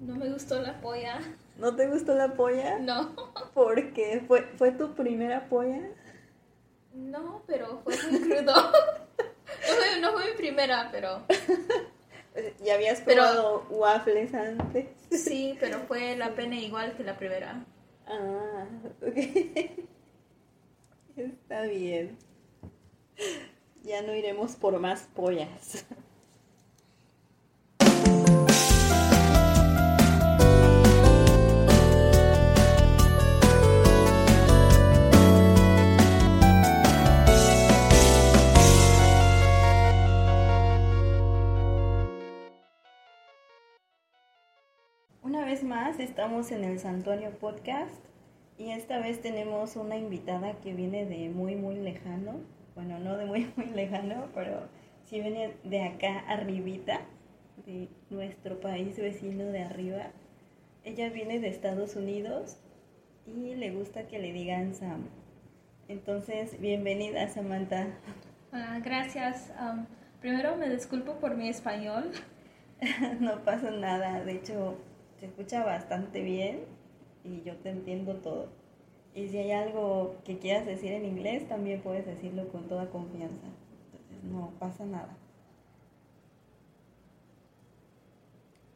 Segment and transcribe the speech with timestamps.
[0.00, 1.20] No me gustó la polla.
[1.58, 2.78] ¿No te gustó la polla?
[2.78, 3.14] No.
[3.54, 4.22] ¿Por qué?
[4.26, 5.80] ¿Fue, ¿Fue tu primera polla?
[6.94, 8.52] No, pero fue muy crudo.
[8.54, 11.22] No fue, no fue mi primera, pero
[12.64, 14.86] ¿Ya habías Pero- probado waffles antes?
[15.10, 17.64] sí, pero fue la pena igual que la primera.
[18.06, 18.64] Ah,
[19.06, 19.16] ok.
[21.16, 22.16] Está bien.
[23.84, 25.84] Ya no iremos por más pollas.
[45.50, 48.04] Vez más estamos en el Santuario Podcast
[48.56, 52.34] y esta vez tenemos una invitada que viene de muy muy lejano.
[52.76, 54.68] Bueno, no de muy muy lejano, pero
[55.06, 57.00] sí viene de acá arribita,
[57.66, 60.12] de nuestro país vecino de arriba.
[60.84, 62.58] Ella viene de Estados Unidos
[63.26, 65.08] y le gusta que le digan Sam.
[65.88, 67.88] Entonces, bienvenida Samantha.
[68.52, 69.50] Ah, gracias.
[69.58, 69.88] Am,
[70.20, 72.12] primero me disculpo por mi español.
[73.18, 74.78] No pasa nada, de hecho
[75.20, 76.64] se escucha bastante bien
[77.24, 78.48] y yo te entiendo todo.
[79.14, 83.46] Y si hay algo que quieras decir en inglés, también puedes decirlo con toda confianza.
[83.92, 85.16] Entonces no pasa nada.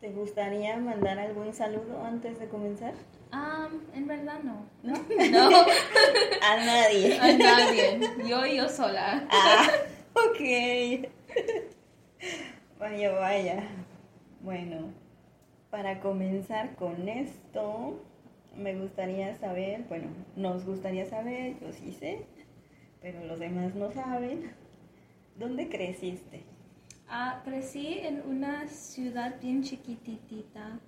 [0.00, 2.92] ¿Te gustaría mandar algún saludo antes de comenzar?
[3.30, 4.66] Am, en verdad no.
[4.82, 4.92] ¿No?
[5.30, 5.48] No,
[6.42, 7.18] A nadie.
[7.20, 8.00] a nadie.
[8.28, 9.26] Yo y yo sola.
[9.30, 9.66] Ah,
[10.12, 11.08] ok.
[12.78, 13.62] Vaya, vaya.
[14.42, 14.92] Bueno,
[15.74, 18.00] para comenzar con esto,
[18.56, 22.26] me gustaría saber, bueno, nos gustaría saber, yo sí sé,
[23.02, 24.52] pero los demás no saben,
[25.36, 26.44] ¿dónde creciste?
[27.08, 30.78] Ah, crecí en una ciudad bien chiquititita.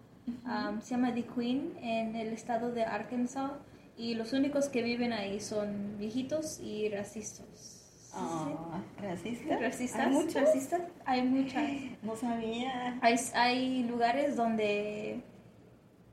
[0.45, 3.55] Am, se llama The Queen, en el estado de Arkansas.
[3.97, 7.76] Y los únicos que viven ahí son viejitos y racistas.
[8.17, 9.03] ¿Sí, Ah, sí?
[9.07, 9.59] ¿Racista?
[9.59, 10.07] ¿Racistas?
[10.07, 10.35] ¿Hay muchos?
[10.43, 10.81] ¿Racistas?
[11.05, 11.71] Hay muchas.
[12.03, 12.99] No sabía.
[13.03, 15.21] Hay, hay lugares donde,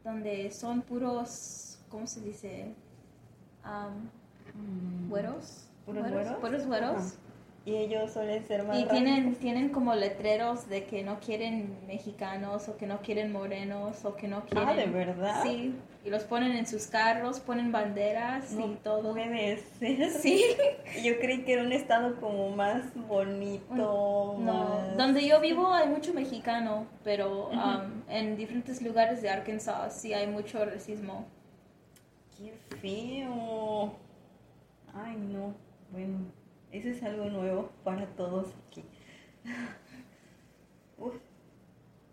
[0.04, 2.74] donde son puros, ¿cómo se dice?
[3.64, 4.10] Am,
[4.56, 5.68] Mm, güeros.
[5.86, 6.34] ¿Puros güeros?
[6.36, 7.14] Puros güeros.
[7.66, 12.68] Y ellos suelen ser más Y tienen, tienen como letreros de que no quieren mexicanos
[12.68, 14.68] o que no quieren morenos o que no quieren...
[14.68, 15.44] Ah, ¿de verdad?
[15.44, 19.14] Sí, y los ponen en sus carros, ponen banderas y todo.
[19.14, 20.10] Puede ser.
[20.10, 20.44] Sí,
[21.06, 23.74] Yo creí que era un estado como más bonito.
[23.74, 24.34] no.
[24.40, 27.54] más- Donde yo vivo hay mucho mexicano, pero Ujú.
[27.56, 31.26] um, en diferentes lugares de Arkansas sí hay mucho racismo.
[32.38, 33.94] Qué feo.
[34.94, 35.54] Ay, no.
[35.92, 36.20] Bueno,
[36.74, 38.84] eso es algo nuevo para todos aquí.
[40.98, 41.16] Uf,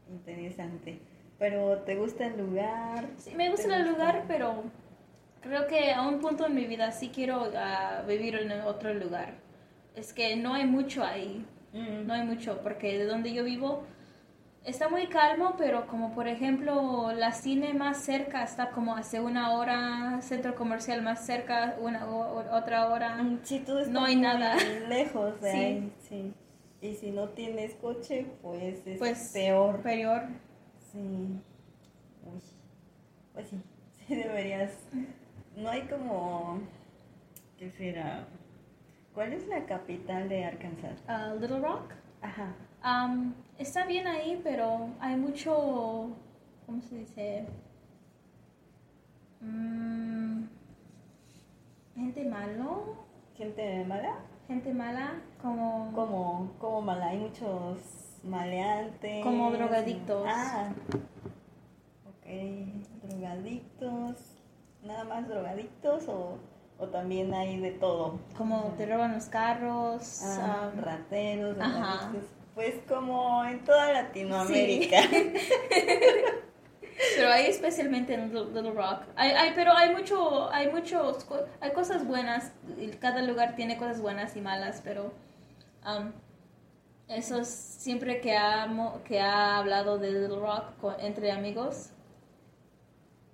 [0.08, 1.00] interesante.
[1.38, 3.08] Pero ¿te gusta el lugar?
[3.16, 4.64] Sí, me gusta ¿Te el lugar, pero
[5.40, 9.34] creo que a un punto en mi vida sí quiero ah, vivir en otro lugar.
[9.96, 11.44] Es que no hay mucho ahí.
[11.72, 13.84] Mm, No hay mucho, porque de donde yo vivo
[14.64, 19.52] está muy calmo, pero como por ejemplo la cine más cerca está como hace una
[19.52, 23.16] hora, centro comercial más cerca, una o- otra hora.
[23.22, 24.56] mm, Sí, No hay nada.
[24.88, 25.58] lejos de Sí.
[25.58, 26.34] ahí, sí.
[26.82, 29.80] Y si no tienes coche, pues es Pues peor.
[29.82, 30.22] Peor.
[30.92, 30.98] Sí.
[32.24, 32.40] Uy.
[33.34, 33.60] Pues sí,
[34.08, 34.72] sí deberías.
[35.56, 36.60] No hay como.
[37.58, 38.26] ¿Qué será?
[39.14, 41.02] ¿Cuál es la capital de Arkansas?
[41.06, 41.92] Ah, Little Rock.
[42.22, 42.54] Ajá.
[42.82, 46.10] Am, está bien ahí, pero hay mucho,
[46.66, 47.46] ¿cómo se dice?
[49.40, 50.44] Mm,
[51.94, 52.96] gente malo,
[53.36, 54.16] ¿Gente mala?
[54.46, 55.92] gente mala, como...
[55.94, 57.78] Como, como mala, hay muchos
[58.24, 59.22] maleantes.
[59.24, 60.26] Como drogadictos.
[60.28, 60.72] Ah.
[62.08, 62.26] Ok,
[63.02, 64.36] drogadictos.
[64.82, 66.38] ¿Nada más drogadictos o,
[66.78, 68.18] o también hay de todo?
[68.36, 70.22] Como te roban los carros.
[70.22, 72.10] Ah, am, rateros, ajá.
[72.54, 74.98] Pues como en toda Latinoamérica.
[77.16, 79.04] pero ahí especialmente en Little Rock.
[79.16, 81.26] Hay, hay, pero hay mucho, hay muchos,
[81.60, 82.52] hay cosas buenas.
[82.78, 85.12] y Cada lugar tiene cosas buenas y malas, pero
[85.82, 86.12] am,
[87.08, 88.68] eso es siempre que ha,
[89.04, 91.90] que ha hablado de Little Rock con- entre amigos.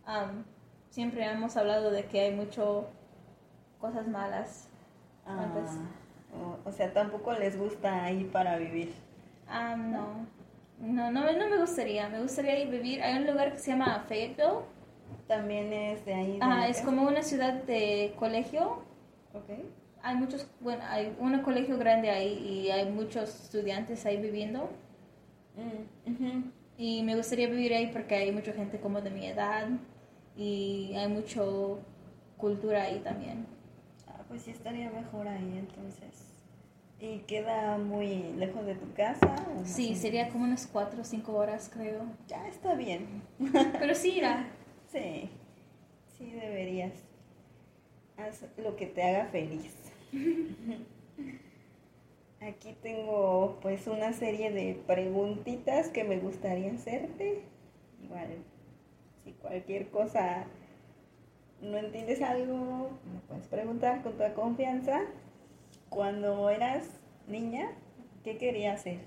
[0.05, 0.45] am,
[0.91, 2.87] siempre hemos hablado de que hay mucho
[3.81, 4.69] cosas malas.
[5.27, 5.49] Ah,
[6.65, 8.95] o, o sea, tampoco les gusta ahí para vivir.
[9.49, 10.27] Ah, no.
[10.79, 12.09] No, no, no me gustaría.
[12.09, 13.03] Me gustaría ir vivir.
[13.03, 14.65] Hay un lugar que se llama Fayetteville.
[15.27, 16.33] También es de ahí.
[16.33, 18.83] de Ah, es como una ciudad de colegio.
[19.33, 19.51] Ok.
[20.03, 24.69] Hay muchos, bueno, hay un colegio grande ahí y hay muchos estudiantes ahí viviendo.
[25.57, 26.51] Mm.
[26.79, 29.69] Y me gustaría vivir ahí porque hay mucha gente como de mi edad
[30.37, 31.81] y hay mucho
[32.37, 33.47] cultura ahí también.
[34.07, 36.26] Ah, pues sí estaría mejor ahí entonces.
[36.99, 39.37] ¿Y queda muy lejos de tu casa?
[39.65, 42.07] Sí, sería como unas 4 o 5 horas, creo.
[42.27, 43.23] Ya está bien.
[43.79, 44.47] Pero sí irá.
[44.91, 45.29] Sí,
[46.17, 46.93] sí deberías.
[48.17, 49.75] Haz lo que te haga feliz.
[52.41, 57.43] Aquí tengo pues una serie de preguntitas que me gustaría hacerte.
[58.03, 58.39] Igual,
[59.25, 60.47] si cualquier cosa
[61.61, 65.03] no entiendes algo, me puedes preguntar con toda confianza.
[65.89, 66.85] Cuando eras
[67.27, 67.69] niña,
[68.25, 68.99] ¿qué querías ser?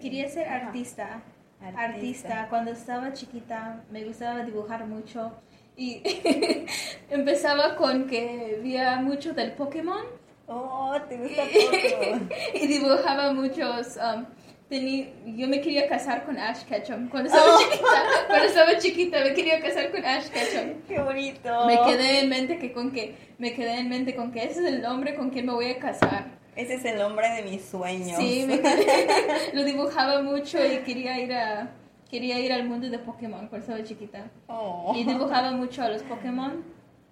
[0.00, 1.22] Quería ser artista.
[1.60, 1.84] Artista.
[1.84, 2.46] Artista.
[2.48, 5.32] Cuando estaba chiquita me gustaba dibujar mucho
[5.76, 6.02] y
[7.10, 10.20] empezaba con que veía mucho del Pokémon
[10.52, 12.28] Oh, te gusta Pokémon.
[12.54, 13.96] y dibujaba muchos.
[13.96, 14.24] um,
[14.70, 17.58] tení- yo me quería casar con Ash Ketchum cuando estaba Oh.
[17.60, 18.02] chiquita.
[18.28, 20.80] Cuando estaba chiquita me quería casar con Ash Ketchum.
[20.88, 21.66] Qué bonito.
[21.66, 24.66] Me quedé en mente que con que me quedé en mente con que ese es
[24.66, 26.38] el hombre con quien me voy a casar.
[26.56, 28.18] Ese es el nombre de mis sueños.
[28.18, 29.06] Sí, me quedé,
[29.54, 31.70] lo dibujaba mucho y quería ir a
[32.10, 34.30] quería ir al mundo de Pokémon cuando estaba chiquita.
[34.48, 34.92] Oh.
[34.96, 36.64] Y dibujaba mucho a los Pokémon.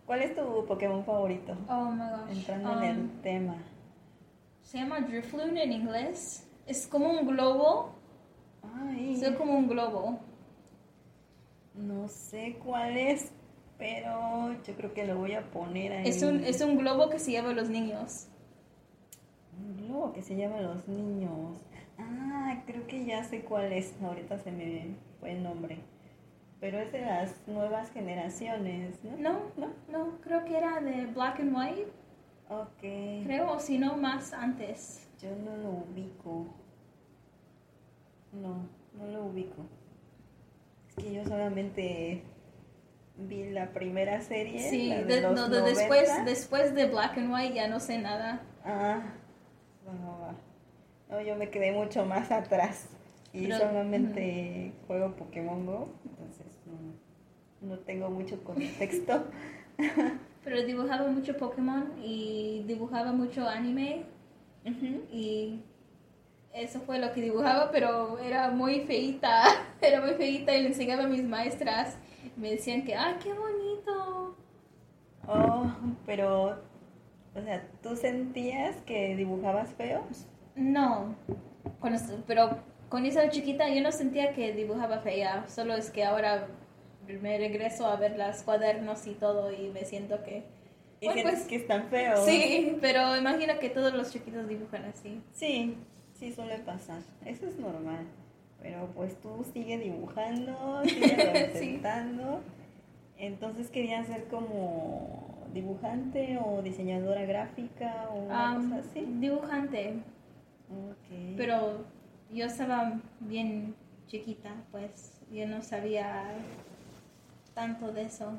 [0.06, 1.56] ¿Cuál es tu Pokémon favorito?
[1.68, 2.36] Oh my gosh.
[2.36, 3.54] Entrando Um, en el tema.
[4.62, 6.47] Se llama Drifloon en inglés.
[6.68, 7.94] Es como un globo.
[8.62, 10.20] Ay, Es como un globo.
[11.74, 13.32] no sé cuál es,
[13.78, 16.08] pero yo creo que lo voy a poner ahí.
[16.08, 18.28] Es un, es un globo que se lleva a los niños.
[19.58, 21.56] Un globo que se llama Los Niños.
[21.98, 23.92] Ah, creo que ya sé cuál es.
[24.00, 25.78] Ahorita se me fue el nombre.
[26.60, 29.16] Pero es de las nuevas generaciones, ¿no?
[29.16, 30.20] No, no, no.
[30.20, 31.88] Creo que era de Black and White.
[32.50, 33.24] Ok.
[33.24, 35.07] Creo, o si no, más antes.
[35.20, 36.46] Yo no lo ubico.
[38.32, 38.68] No,
[38.98, 39.64] no lo ubico.
[40.88, 42.22] Es que yo solamente
[43.16, 44.60] vi la primera serie.
[44.70, 46.24] Sí, la de de- los no, de- después, 90.
[46.24, 48.42] después de Black and White ya no sé nada.
[48.64, 49.02] Ah,
[49.86, 50.34] va.
[51.10, 52.86] No, yo me quedé mucho más atrás.
[53.32, 59.24] Y Pero- solamente juego Pokémon Go, entonces no, no tengo mucho contexto.
[60.44, 64.04] Pero dibujaba mucho Pokémon y dibujaba mucho anime
[65.12, 65.60] Y
[66.52, 69.44] eso fue lo que dibujaba, pero era muy feita,
[69.80, 71.96] era muy feita y le enseñaba a mis maestras.
[72.36, 74.36] Me decían que, ¡ay, qué bonito!
[75.26, 75.70] Oh,
[76.06, 76.60] pero,
[77.34, 80.04] o sea, ¿tú sentías que dibujabas feo?
[80.54, 81.14] No,
[82.26, 86.48] pero cuando estaba chiquita yo no sentía que dibujaba fea, solo es que ahora
[87.06, 90.44] me regreso a ver las cuadernos y todo y me siento que...
[91.00, 92.24] Y Bueno, pues, que están feos.
[92.26, 95.20] Sí, pero imagino que todos los chiquitos dibujan así.
[95.32, 95.76] Sí,
[96.14, 97.00] sí suele pasar.
[97.24, 98.06] Eso es normal.
[98.60, 101.64] Pero pues tú sigue dibujando, sigue Sí.
[101.70, 102.40] intentando.
[103.16, 109.06] Entonces querías ser como dibujante o diseñadora gráfica o una Am, cosa así.
[109.20, 109.94] Dibujante,
[110.70, 111.36] Ok.
[111.36, 111.84] pero
[112.32, 113.74] yo estaba bien
[114.08, 116.24] chiquita, pues yo no sabía
[117.54, 118.32] tanto de eso.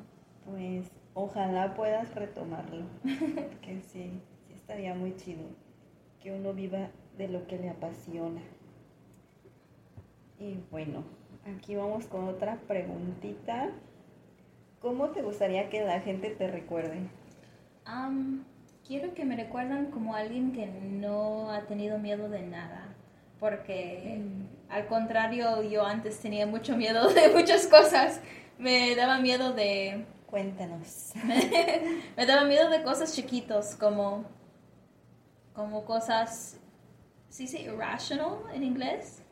[0.45, 2.85] Pues ojalá puedas retomarlo.
[3.03, 4.11] Porque sí,
[4.47, 5.43] sí estaría muy chido
[6.21, 8.41] que uno viva de lo que le apasiona.
[10.39, 11.03] Y bueno,
[11.45, 13.71] aquí vamos con otra preguntita.
[14.81, 16.99] ¿Cómo te gustaría que la gente te recuerde?
[17.85, 18.45] Am,
[18.87, 22.95] quiero que me recuerdan como alguien que no ha tenido miedo de nada,
[23.39, 24.21] porque
[24.69, 28.21] al contrario yo antes tenía mucho miedo de muchas cosas.
[28.57, 31.13] Me daba miedo de Cuéntanos.
[32.17, 34.25] me daba miedo de cosas chiquitos como
[35.53, 36.57] como cosas
[37.29, 39.23] sí sí irrational en inglés.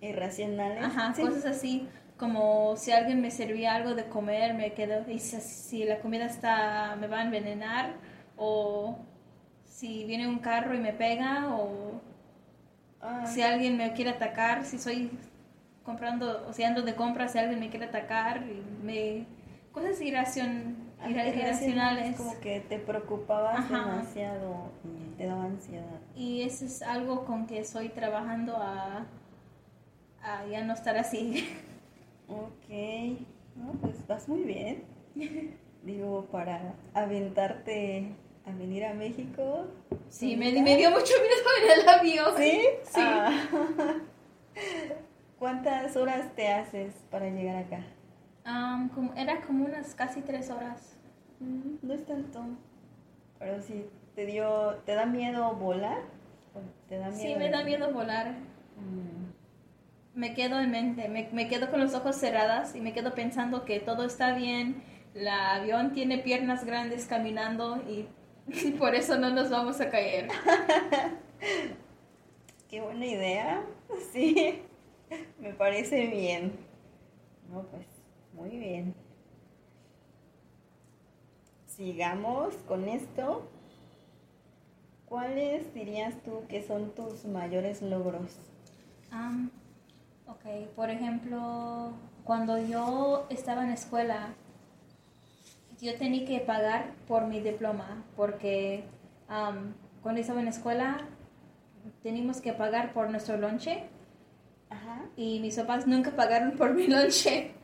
[0.00, 0.84] Irracionales.
[0.84, 1.22] Ajá, Sí.
[1.22, 5.84] cosas así como si alguien me servía algo de comer, me quedo y si, si
[5.84, 7.92] la comida está me va a envenenar
[8.36, 8.96] o
[9.64, 12.00] si viene un carro y me pega o
[13.00, 15.10] Ah, si alguien me quiere atacar, si soy
[15.84, 19.26] comprando o si ando de compras, si alguien me quiere atacar y me
[19.76, 22.16] cosas irracion, ah, ira- irracionales.
[22.16, 23.90] Como que te preocupabas Ajá.
[23.90, 24.70] demasiado
[25.18, 26.00] te daba ansiedad.
[26.14, 29.04] Y eso es algo con que estoy trabajando a,
[30.22, 31.46] a ya no estar así.
[32.28, 33.20] Ok,
[33.54, 34.82] no, pues vas muy bien.
[35.84, 38.12] Digo, para aventarte
[38.46, 39.66] a venir a México.
[40.08, 42.34] Sí, me, me dio mucho miedo en el avión.
[42.38, 42.60] ¿Sí?
[42.82, 42.92] Sí.
[42.96, 43.30] Ah.
[45.38, 47.84] ¿Cuántas horas te haces para llegar acá?
[48.46, 50.96] Am, como, era como unas casi tres horas.
[51.40, 52.44] Mm, No es tanto.
[53.38, 53.84] Pero si
[54.14, 55.98] te dio, ¿te da miedo volar?
[56.54, 57.20] ¿O ¿Te da miedo?
[57.20, 58.34] Sí, me da miedo volar.
[58.76, 59.32] Mm.
[60.14, 63.64] me quedo en mente, me, me quedo con los ojos cerrados y me quedo pensando
[63.64, 64.82] que todo está bien,
[65.14, 68.06] el avión tiene piernas grandes caminando y,
[68.78, 70.28] por eso no nos vamos a caer.
[72.68, 73.64] Qué buena idea,
[74.12, 74.62] sí,
[75.38, 76.52] me parece bien.
[77.50, 77.86] No, pues,
[78.36, 78.94] muy bien.
[81.66, 83.48] Sigamos con esto.
[85.08, 88.36] ¿Cuáles dirías tú que son tus mayores logros?
[89.12, 89.50] Um,
[90.26, 91.92] ok, por ejemplo,
[92.24, 94.34] cuando yo estaba en escuela,
[95.80, 98.84] yo tenía que pagar por mi diploma, porque
[99.28, 100.98] um, cuando estaba en escuela
[102.02, 103.84] teníamos que pagar por nuestro lonche
[104.70, 105.04] Ajá.
[105.16, 107.55] y mis papás nunca pagaron por mi lonche.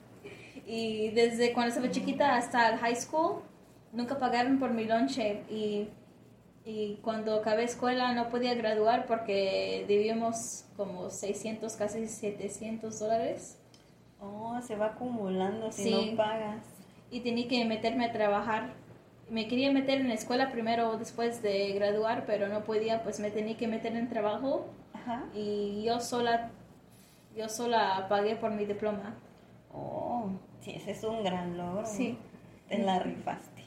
[0.75, 3.43] Y desde cuando estaba chiquita hasta el high school,
[3.93, 5.43] nunca pagaron por mi lonche.
[5.50, 5.88] Y,
[6.64, 13.59] y cuando acabé escuela no podía graduar porque debíamos como 600, casi 700 dólares.
[14.19, 16.11] Oh, se va acumulando si Sí.
[16.12, 16.64] no pagas.
[17.11, 18.71] Y tenía que meterme a trabajar.
[19.29, 23.31] Me quería meter en la escuela primero después de graduar, pero no podía, pues me
[23.31, 24.64] tenía que meter en trabajo.
[24.95, 25.25] Ajá.
[25.35, 26.50] Y yo sola,
[27.37, 29.17] yo sola pagué por mi diploma.
[29.73, 31.87] Oh, sí, ese es un gran logro.
[31.87, 32.19] Sí.
[32.69, 33.62] Te la rifaste.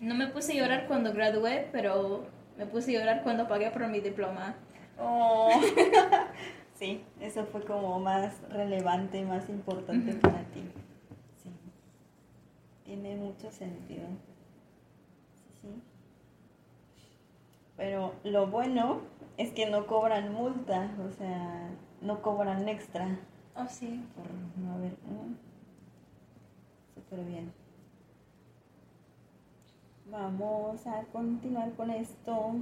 [0.00, 2.24] No me puse a llorar cuando gradué, pero
[2.56, 4.54] me puse a llorar cuando pagué por mi diploma.
[4.98, 5.50] Oh.
[6.74, 10.62] sí, eso fue como más relevante, más importante para ti.
[11.42, 11.50] Sí.
[12.84, 14.06] Tiene mucho sentido.
[15.34, 15.82] Sí, sí.
[17.76, 19.00] Pero lo bueno
[19.36, 21.70] es que no cobran multa, o sea,
[22.02, 23.18] no cobran extra
[23.56, 24.04] Oh, sí.
[24.14, 24.26] por
[24.62, 24.92] no haber.
[27.10, 27.52] Súper bien.
[30.06, 32.56] Vamos a continuar con esto.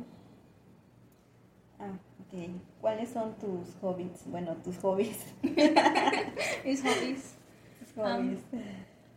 [1.79, 2.51] Ah, ok.
[2.81, 4.25] ¿Cuáles son tus hobbies?
[4.27, 5.35] Bueno, tus hobbies.
[6.65, 7.35] Mis hobbies.
[7.79, 8.41] Tus hobbies.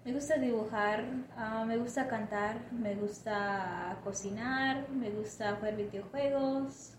[0.06, 1.04] Me gusta dibujar,
[1.38, 6.94] ah, me gusta cantar, me gusta cocinar, me gusta jugar videojuegos.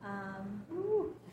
[0.00, 0.64] am,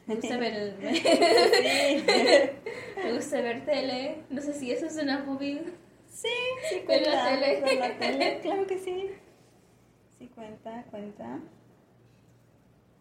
[0.07, 0.75] me gusta ver el-
[3.03, 4.23] me gusta ver tele.
[4.29, 5.61] No sé si eso es una hobby.
[6.11, 6.27] Sí,
[6.69, 7.29] sí la cuenta.
[7.29, 7.79] tele.
[7.79, 9.11] la tele, Claro que sí.
[10.17, 11.39] Sí cuenta, cuenta.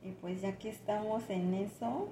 [0.03, 2.09] Y pues ya que estamos en eso,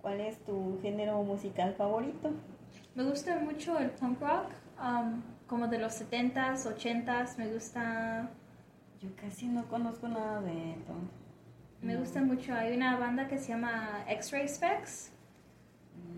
[0.00, 2.30] ¿cuál es tu género musical favorito?
[2.94, 7.36] Me gusta mucho el punk rock, am, como de los 70s, 80s.
[7.38, 8.30] Me gusta
[9.00, 10.92] Yo casi no conozco nada de esto.
[11.80, 12.52] Me gusta mucho.
[12.54, 15.10] Hay una banda que se llama X-Ray Specs,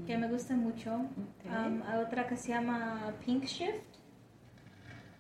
[0.07, 0.95] que me gusta mucho.
[0.95, 3.81] Um, hay otra que se llama Pink Shift.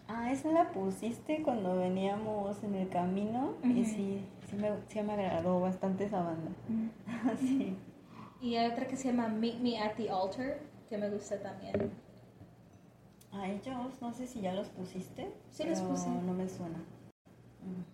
[0.08, 5.12] Ah, esa la pusiste cuando veníamos en el camino y sí, sí me, sí me
[5.14, 6.50] agradó bastante esa banda.
[7.40, 7.76] sí.
[8.40, 11.92] Y hay otra que se llama Meet Me at the Altar, que me gusta también.
[13.32, 15.32] A ellos, no sé si ya los pusiste.
[15.50, 16.10] Sí, los puse.
[16.10, 16.78] No me suena.
[17.62, 17.84] Mm.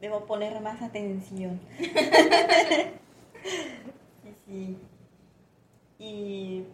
[0.00, 1.60] Debo poner más atención.
[4.48, 4.76] sí.
[5.98, 6.64] ¿Y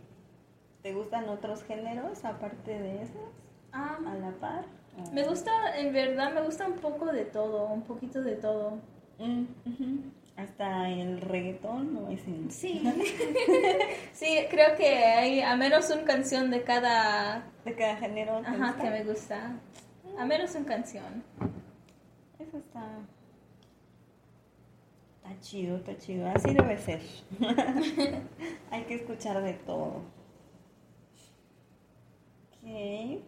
[0.82, 3.16] te gustan otros géneros aparte de esos?
[3.72, 4.64] Um, ¿A la par?
[4.98, 8.78] ¿O- me gusta, en verdad, me gusta un poco de todo, un poquito de todo.
[9.18, 9.44] Mm.
[10.36, 12.50] Hasta el reggaetón no es en...
[12.50, 12.82] Sí.
[14.12, 17.44] sí, creo que hay a menos una canción de cada...
[17.64, 18.40] De cada género.
[18.40, 18.82] ¿te Ajá, gusta?
[18.82, 19.52] que me gusta.
[20.18, 21.22] A menos una canción.
[22.38, 22.84] Eso está.
[25.34, 26.28] Está chido, está chido.
[26.28, 27.02] Así debe ser.
[28.70, 30.02] Hay que escuchar de todo.
[32.52, 33.22] Ok.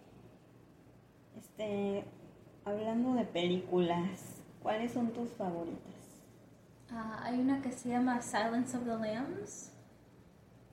[1.36, 2.04] Este.
[2.64, 5.80] Hablando de películas, ¿cuáles son tus favoritas?
[6.90, 9.72] Ah, hay una que se llama Silence of the Lambs.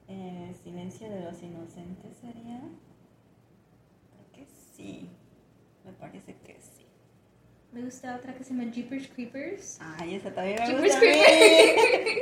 [0.07, 2.59] Eh, Silencio de los Inocentes sería.
[4.11, 5.09] Creo que sí.
[5.85, 6.82] Me parece que sí.
[7.73, 9.79] Me gusta otra que se llama Jeepers Creepers.
[9.81, 10.97] Ay, esa también me Jeepers gusta.
[10.97, 11.17] a mí.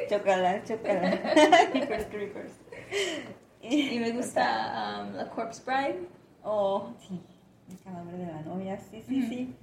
[0.10, 1.12] Chócala, chócala.
[1.74, 2.54] Jeepers Creepers.
[3.62, 6.08] Y me gusta um, La Corpse Bride.
[6.44, 7.20] Oh, sí.
[7.70, 9.28] El cadáver de la novia, sí, sí, Ujú.
[9.30, 9.56] sí.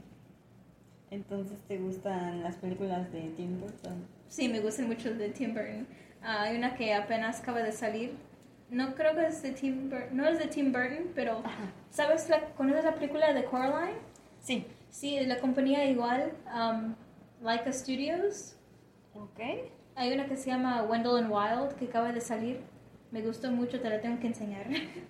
[1.11, 4.07] Entonces, ¿te gustan las películas de Tim Burton?
[4.29, 5.87] Sí, me gustan mucho de Tim Burton.
[6.23, 8.13] Ah, hay una que apenas acaba de salir.
[8.71, 10.15] No creo que es de Tim Burton.
[10.17, 11.73] No es de Tim Burton, pero Ajá.
[11.91, 13.97] ¿sabes la, conoces la película de Coraline?
[14.43, 14.67] Sí.
[14.91, 16.95] Sí, la compañía igual, um,
[17.43, 18.57] Laika Studios.
[19.15, 19.41] Ok.
[19.95, 22.61] Hay una que se llama Wendell and Wild que acaba de salir.
[23.11, 24.67] Me gustó mucho, te la tengo que enseñar.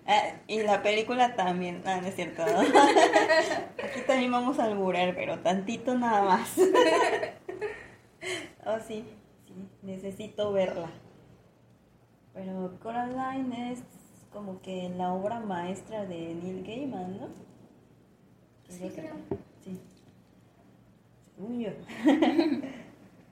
[0.07, 1.83] Ah, y la película también.
[1.85, 2.45] Ah, no es cierto.
[2.47, 2.61] ¿no?
[2.61, 6.57] Aquí también vamos a alburar, pero tantito nada más.
[8.67, 9.05] oh, sí.
[9.47, 10.91] Sí, necesito verla.
[12.35, 13.83] Pero Coraline es
[14.33, 17.29] como que la obra maestra de Neil Gaiman, ¿no?
[18.69, 19.17] Sí, sepa.
[19.69, 19.81] Sí.
[21.37, 21.71] Según yo.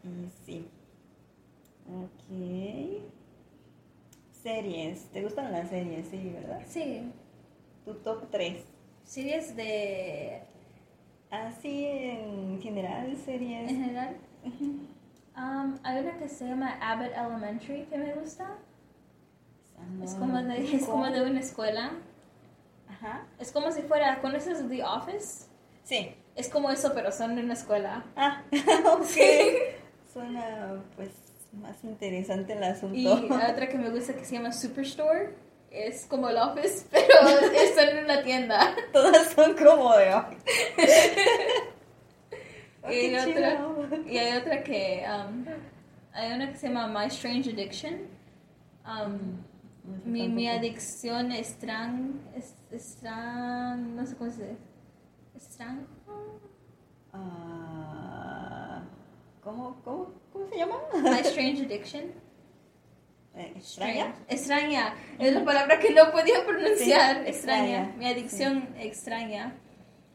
[0.04, 0.66] y sí.
[1.88, 3.02] Ok.
[4.42, 5.06] Series.
[5.12, 6.06] ¿Te gustan las series?
[6.08, 6.60] Sí, ¿verdad?
[6.68, 7.10] Sí,
[7.84, 8.64] Tu top 3.
[9.04, 10.42] series de...
[11.30, 13.70] Así en general, series.
[13.70, 14.16] En general.
[15.36, 18.56] Um, hay una que se llama Abbott Elementary que me gusta.
[20.02, 21.90] Es como de, es como de una escuela.
[22.88, 23.26] Ajá.
[23.38, 25.46] Es como si fuera, ¿conoces The Office?
[25.82, 26.14] Sí.
[26.36, 28.04] Es como eso, pero son en una escuela.
[28.14, 29.06] Ah, ok.
[30.12, 31.08] Suena pues
[31.52, 32.94] más interesante el asunto.
[32.94, 35.34] Y otra que me gusta que se llama Superstore.
[35.70, 38.74] Es como el Office, pero está en una tienda.
[38.92, 40.14] Todas son como de...
[40.14, 40.24] Oh,
[42.92, 43.66] Y hay otra,
[44.06, 45.04] y hay otra que...
[45.08, 45.44] um,
[46.12, 47.94] hay una que se llama My Strange Addiction.
[48.86, 49.42] Um,
[49.84, 52.10] No sé mi, mi adicción extraña...
[52.70, 53.76] Extraña...
[53.76, 54.56] No sé cómo se dice.
[55.34, 55.86] Extraña.
[57.16, 58.82] Ah,
[59.42, 60.76] ¿cómo, cómo, ¿Cómo se llama?
[61.02, 62.04] My Strange Addiction.
[63.38, 64.14] Eh, ¿Extraña?
[64.28, 64.94] Extraña.
[65.18, 67.16] Es la palabra que no podía pronunciar.
[67.24, 67.80] Sí, extraña.
[67.82, 67.94] extraña.
[67.98, 69.52] Mi adicción extraña.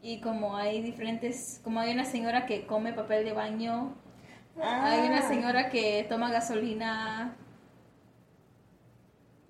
[0.02, 3.94] Y como hay diferentes, como hay una señora que come papel de baño,
[4.60, 5.28] hay una Ah.
[5.28, 7.36] señora que toma gasolina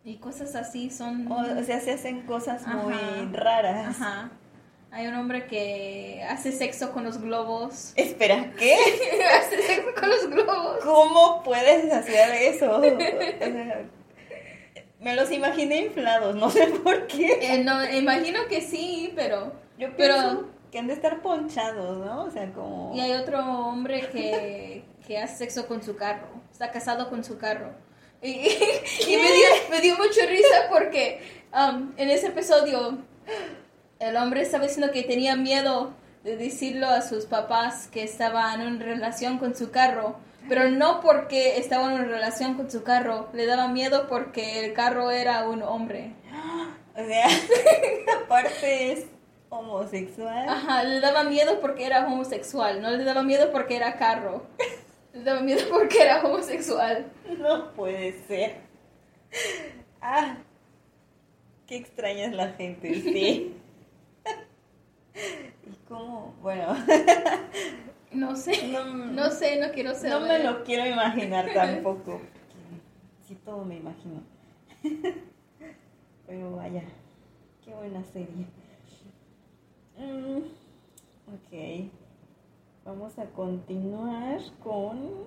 [0.05, 1.33] y cosas así son...
[1.33, 3.29] O, o sea, se hacen cosas muy Ajá.
[3.33, 4.01] raras.
[4.03, 4.31] Ajá.
[4.93, 7.95] Hay un hombre que hace sexo con los globos.
[7.97, 8.75] Espera, ¿qué?
[9.39, 10.85] hace sexo con los globos.
[10.85, 12.77] ¿Cómo puedes hacer eso?
[12.77, 13.85] O sea,
[15.01, 17.39] me los imaginé inflados, no sé por qué.
[17.41, 19.55] Eh, no, imagino que sí, pero...
[19.79, 22.25] Yo Pero- que han de estar ponchados, ¿no?
[22.25, 22.93] O sea, como...
[22.95, 26.29] Y hay otro hombre que, que hace sexo con su carro.
[26.51, 27.73] Está casado con su carro.
[28.23, 28.29] Y,
[29.09, 31.21] y me, dio, me dio mucha risa porque
[31.53, 32.99] um, en ese episodio
[34.09, 35.93] el hombre estaba diciendo que tenía miedo
[36.25, 40.17] de decirlo a sus papás que estaba en una relación con su carro.
[40.49, 43.29] Pero no porque estaba en una relación con su carro.
[43.33, 46.15] Le daba miedo porque el carro era un hombre.
[46.95, 47.27] O sea,
[48.23, 49.07] aparte es
[49.49, 50.47] homosexual.
[50.47, 52.83] Ajá, le daba miedo porque era homosexual.
[52.83, 54.47] No le daba miedo porque era carro.
[55.15, 57.07] Le daba miedo porque era homosexual.
[57.39, 58.57] No puede ser.
[60.03, 60.37] Ah,
[61.67, 63.57] qué extraña es la gente, sí.
[65.67, 66.75] Y cómo, bueno,
[68.13, 68.69] No sé.
[68.69, 70.11] no, No sé, no quiero saber.
[70.11, 72.21] no me lo quiero imaginar tampoco.
[73.27, 74.23] Sí, todo me imagino.
[76.27, 76.83] Pero vaya,
[77.65, 78.47] qué buena serie.
[79.97, 80.39] Mm,
[81.33, 81.91] ok,
[82.85, 85.27] vamos a continuar con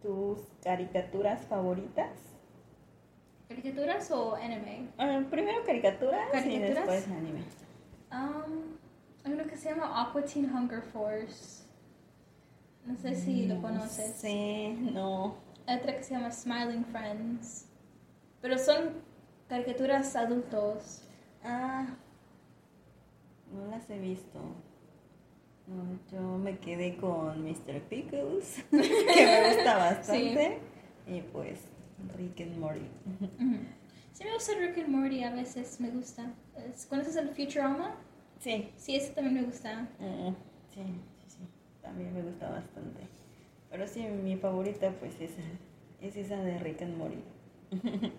[0.00, 2.10] tus caricaturas favoritas.
[3.48, 4.88] ¿Caricaturas o anime?
[4.98, 7.42] Ah, primero caricaturas, y después anime.
[8.10, 8.76] Um,
[9.24, 11.64] hay uno que se llama Aqua Teen Hunger Force.
[12.84, 14.16] No sé si lo No conoces.
[14.16, 15.36] sé, no.
[15.66, 17.66] Hay otra que se llama Smiling Friends.
[18.40, 18.90] Pero son
[19.48, 21.02] caricaturas adultos.
[21.44, 21.86] Ah,
[23.52, 24.40] no las he visto.
[25.68, 27.80] No, yo me quedé con Mr.
[27.88, 28.76] Pickles, que
[29.26, 30.58] me gusta bastante.
[31.06, 31.60] Y pues
[32.16, 32.88] Rick and Morty.
[34.12, 36.32] Sí me gusta Rick and Morty a veces, me gusta.
[36.56, 37.94] Es- ¿Conoces el Futurama?
[38.42, 39.82] Sí, Sí, ese también me gusta.
[40.00, 40.28] mm,
[40.74, 41.38] sí, sí, sí.
[41.80, 43.02] También me gusta bastante.
[43.70, 45.42] Pero sí, mi favorita pues esa,
[46.00, 47.22] es esa de Rick and Morty.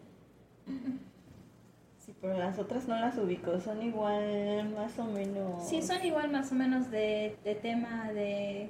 [2.05, 5.65] Sí, pero las otras no las ubico, son igual, más o menos.
[5.69, 8.67] Sí, son igual más o menos de, de tema de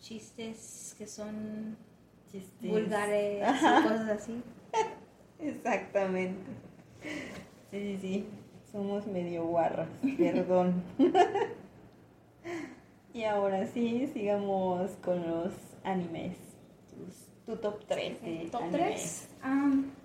[0.00, 1.76] chistes que son
[2.30, 2.70] chistes.
[2.70, 3.80] vulgares Ajá.
[3.80, 4.42] y cosas así.
[5.38, 6.42] Exactamente.
[7.70, 8.26] Sí, sí, sí.
[8.72, 10.82] Somos medio guarras, perdón.
[13.12, 15.52] y ahora sí, sigamos con los
[15.84, 16.38] animes.
[17.44, 19.28] Tu top 3 de Top animes.
[19.42, 20.02] 3.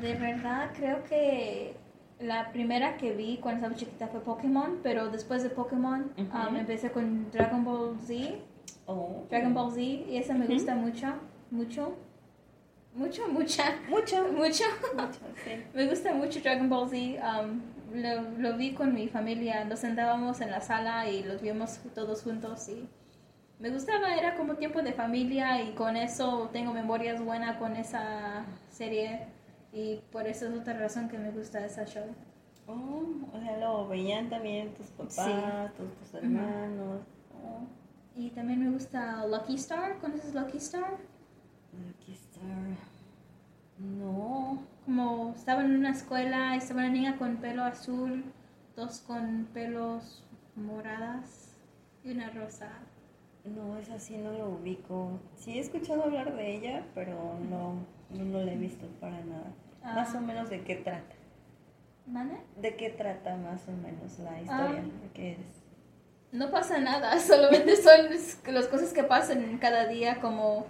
[0.00, 1.74] de verdad, creo que
[2.20, 6.90] la primera que vi cuando estaba chiquita fue Pokémon, pero después de Pokémon um, empecé
[6.90, 8.36] con Dragon Ball Z.
[8.86, 9.24] Oh.
[9.30, 11.08] Dragon Ball Z, y esa me gusta mucho,
[11.50, 11.96] mucho,
[12.94, 14.28] mucho, mucha, Mucho.
[14.32, 14.64] mucho.
[14.94, 15.64] Mucho, sí.
[15.74, 16.96] Me gusta mucho Dragon Ball Z.
[17.42, 17.60] um,
[17.94, 19.64] lo, lo vi con mi familia.
[19.64, 22.88] Nos sentábamos en la sala y los vimos todos juntos y
[23.58, 24.14] me gustaba.
[24.16, 29.26] Era como tiempo de familia y con eso tengo memorias buenas con esa serie
[29.72, 32.06] y por eso es otra razón que me gusta esa show.
[32.66, 33.02] Oh,
[33.32, 35.32] o sea, lo veían también tus papás, Sí.
[35.76, 37.02] tus, tus hermanos.
[37.32, 37.60] Oh,
[38.16, 39.98] Y también me gusta Lucky Star.
[39.98, 40.96] ¿Conoces Lucky Star?
[41.98, 42.33] aquí está.
[43.78, 44.62] No.
[44.84, 48.24] Como estaba en una escuela, estaba una niña con pelo azul,
[48.76, 50.22] dos con pelos
[50.56, 51.56] moradas
[52.04, 52.68] y una rosa.
[53.44, 55.20] No, es así, no lo ubico.
[55.36, 57.74] Sí he escuchado hablar de ella, pero no,
[58.10, 59.52] no, no la he visto para nada.
[59.82, 59.94] Ah.
[59.94, 61.14] Más o menos de qué trata.
[62.06, 62.40] ¿Mane?
[62.60, 64.82] ¿De qué trata más o menos la historia?
[64.84, 65.02] Ah.
[65.02, 65.64] ¿De qué es?
[66.32, 70.66] No pasa nada, solamente son las cosas que pasan cada día, como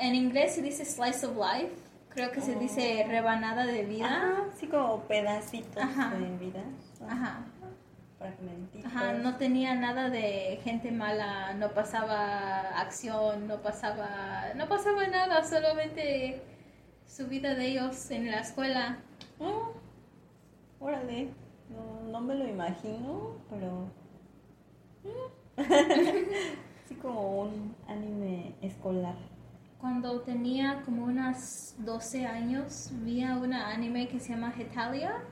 [0.00, 1.72] en inglés se dice slice of life,
[2.08, 3.08] creo que se dice Oh.
[3.08, 4.06] rebanada de vida.
[4.06, 6.14] Ajá, sí como pedacitos Ajá.
[6.16, 6.62] de vida.
[7.08, 7.40] Ajá.
[8.18, 8.84] Fragmentitos.
[8.92, 15.42] Ajá, no tenía nada de gente mala, no pasaba acción, no pasaba, no pasaba nada,
[15.44, 16.42] solamente
[17.06, 18.98] su vida de ellos en la escuela.
[19.40, 19.70] Ah,
[20.80, 21.28] órale,
[21.70, 23.88] no, no me lo imagino, pero...
[25.04, 25.40] mm.
[26.88, 29.16] sí como un anime escolar.
[29.80, 35.22] Cuando tenía como unas 12 años, vi a una anime que se llama Hetalia.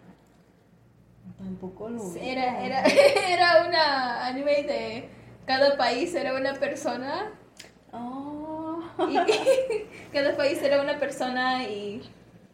[1.37, 2.25] Tampoco lo ubico.
[2.25, 2.83] Era, era,
[3.29, 5.11] era una anime de
[5.47, 7.33] cada país era una persona
[7.91, 8.83] Oh.
[9.09, 9.17] y
[10.13, 12.03] cada país era una persona y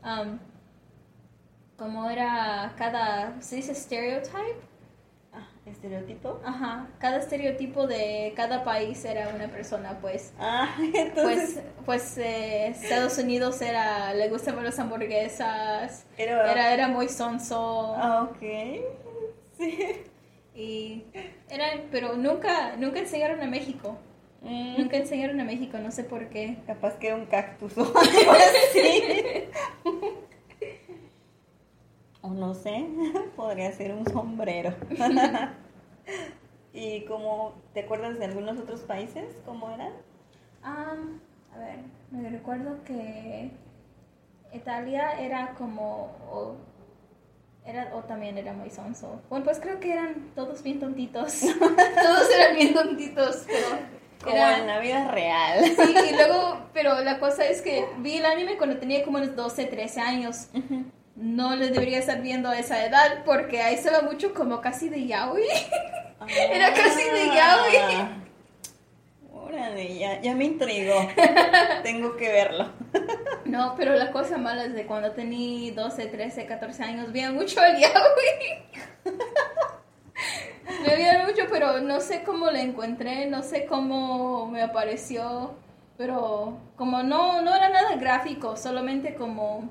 [0.04, 0.38] um,
[1.76, 4.61] como era cada se dice stereotype
[5.66, 6.40] ¿Estereotipo?
[6.44, 12.66] ajá cada estereotipo de cada país era una persona pues Ah, entonces pues pues eh,
[12.68, 16.53] Estados Unidos era le gustaban las hamburguesas era...
[16.53, 18.42] era era muy sonso Ah, ok.
[19.59, 20.03] Sí.
[20.55, 21.05] y
[21.48, 23.96] eran pero nunca nunca enseñaron a México
[24.46, 27.81] Mm, nunca enseñaron a México no sé por qué Capaz que era un cactus o
[27.98, 29.44] algo así.
[32.25, 32.87] O no sé,
[33.37, 34.75] podría ser un sombrero.
[36.73, 39.27] ¿Y como te acuerdas de algunos otros países?
[39.45, 39.93] ¿Cómo eran?
[40.63, 41.21] Am,
[41.55, 43.51] a ver, me recuerdo que
[44.55, 46.55] Italia era como o,
[47.67, 49.21] era o también era muy sonso.
[49.29, 51.41] Bueno, pues creo que eran todos bien tontitos.
[52.03, 53.67] todos eran bien tontitos, pero
[54.25, 55.63] Como era- en la vida real.
[55.65, 59.37] Sí, y luego, pero la cosa es que vi el anime cuando tenía como unos
[59.37, 60.49] 12, 13 años.
[61.16, 64.88] No le debería estar viendo a esa edad porque ahí se va mucho como casi
[64.88, 65.44] de yaoi.
[66.29, 67.77] Era casi de yaoi.
[67.77, 68.24] Ah.
[69.33, 71.09] Órale, ya, ya me intrigó.
[71.83, 72.72] Tengo que verlo.
[73.44, 77.62] No, pero la cosa mala es de cuando tenía 12, 13, 14 años, veía mucho
[77.62, 79.14] el yaoi.
[80.83, 85.55] Me veía mucho, pero no sé cómo lo encontré, no sé cómo me apareció,
[85.96, 89.70] pero como no, no era nada gráfico, solamente como,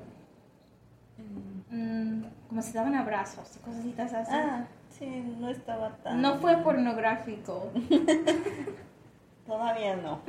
[1.74, 4.32] mm, como se daban abrazos y cositas así.
[4.32, 5.06] Ah, sí,
[5.38, 6.20] no estaba tan...
[6.22, 7.70] No fue pornográfico.
[9.46, 10.20] Todavía no.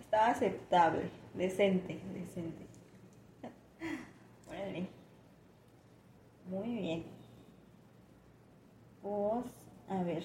[0.00, 2.66] Estaba aceptable, decente, decente.
[4.48, 4.88] Órale.
[6.46, 7.04] Muy bien.
[9.00, 9.46] Pues,
[9.88, 10.24] a ver,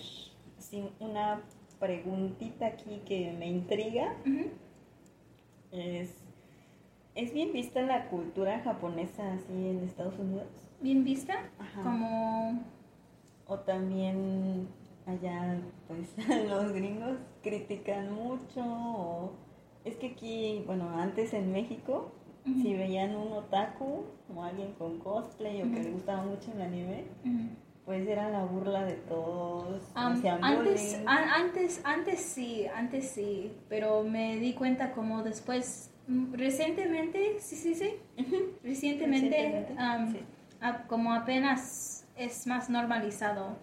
[0.57, 1.41] sí, una
[1.79, 4.51] preguntita aquí que me intriga es,
[7.17, 10.47] ¿es bien vista la cultura japonesa así en Estados Unidos?
[10.81, 11.83] Bien vista, Ajá.
[11.83, 12.59] como...
[13.49, 14.67] O también
[15.05, 16.15] allá, pues,
[16.49, 18.61] los gringos critican mucho.
[18.63, 19.31] O...
[19.85, 22.11] Es que aquí, bueno, antes en México,
[22.45, 24.03] si veían un otaku
[24.35, 27.49] o alguien con cosplay o que le gustaba mucho el anime, ujú.
[27.85, 29.81] pues era la burla de todos.
[29.95, 35.89] Hacían antes, an- antes, antes sí, antes sí, pero me di cuenta como después,
[36.33, 37.95] recientemente, sí, sí, sí,
[38.63, 40.19] recientemente, Recientemente, am, sí.
[40.61, 43.57] a- como apenas es más normalizado.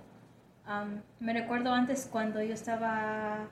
[1.20, 3.48] Me recuerdo antes cuando yo estaba,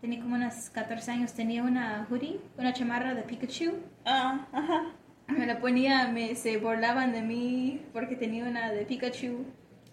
[0.00, 3.74] tenía como unos 14 años, tenía una hoodie, una chamarra de Pikachu.
[4.04, 4.92] Ah, ajá.
[5.28, 9.44] Me la ponía, me, se burlaban de mí porque tenía una de Pikachu.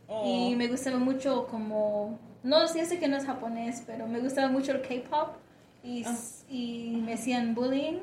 [0.08, 0.24] Oh.
[0.52, 4.48] Y me gustaba mucho como, no sé, sé que no es japonés, pero me gustaba
[4.50, 5.36] mucho el K-pop
[5.84, 7.98] y, s- y me hacían bullying,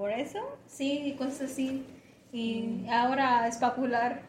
[0.00, 0.38] ¿Por eso?
[0.66, 1.84] sí, y cosas así.
[2.32, 4.22] Y ahora es popular,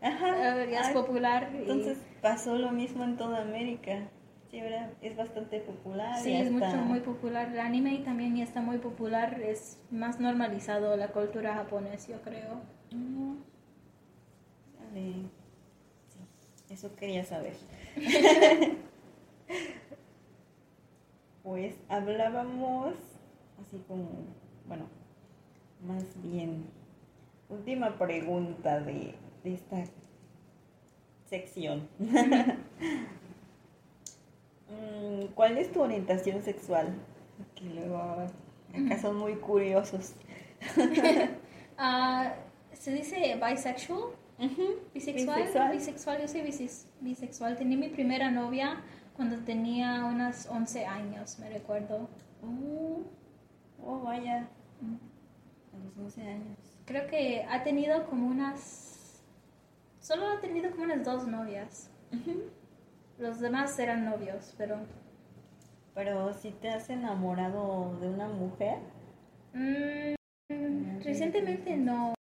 [0.00, 0.64] Ajá.
[0.64, 1.50] ya es popular.
[1.54, 4.08] y- Entonces pasó lo mismo en toda América.
[4.48, 4.92] Sí, ¿verdad?
[5.02, 6.16] Es bastante popular.
[6.22, 7.48] sí, y es mucho, muy popular.
[7.48, 12.60] El anime también ya está muy popular, es más normalizado la cultura japonesa, yo creo.
[12.92, 13.38] Mm.
[14.94, 15.26] Sí,
[16.70, 17.54] eso quería saber.
[21.42, 22.94] pues hablábamos
[23.60, 24.08] así como,
[24.68, 24.84] bueno,
[25.86, 26.64] más bien,
[27.48, 29.14] última pregunta de,
[29.44, 29.84] de esta
[31.28, 31.88] sección.
[34.70, 36.94] Mm, ¿Cuál es tu orientación sexual?
[37.54, 38.28] Que luego
[38.74, 40.14] Acá son muy curiosos.
[41.80, 42.34] Ah,
[42.72, 44.00] ¿Se dice bisexual?
[44.92, 45.42] ¿Bisexual?
[45.42, 45.72] Bisexual.
[45.72, 46.42] Bisexual, yo soy
[47.00, 47.56] bisexual.
[47.56, 48.82] Tenía mi primera novia
[49.14, 52.08] cuando tenía unos 11 años, me recuerdo.
[52.42, 53.04] Oh,
[53.80, 54.48] oh, vaya.
[55.80, 56.58] A los 11 años.
[56.84, 59.22] Creo que ha tenido como unas...
[60.00, 61.90] Solo ha tenido como unas dos novias.
[63.18, 64.76] Los demás eran novios, pero...
[65.94, 68.78] Pero si te has enamorado de una mujer,
[69.54, 72.14] Mm, recientemente no.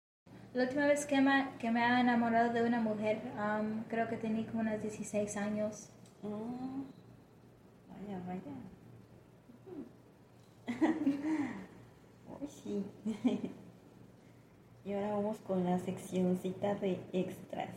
[0.54, 4.16] La última vez que me, que me ha enamorado de una mujer, am, creo que
[4.16, 5.90] tenía como unos 16 años.
[6.22, 6.84] oh,
[7.88, 8.52] vaya, vaya.
[12.48, 12.84] Sí.
[14.84, 17.74] y ahora vamos con la seccioncita de extras.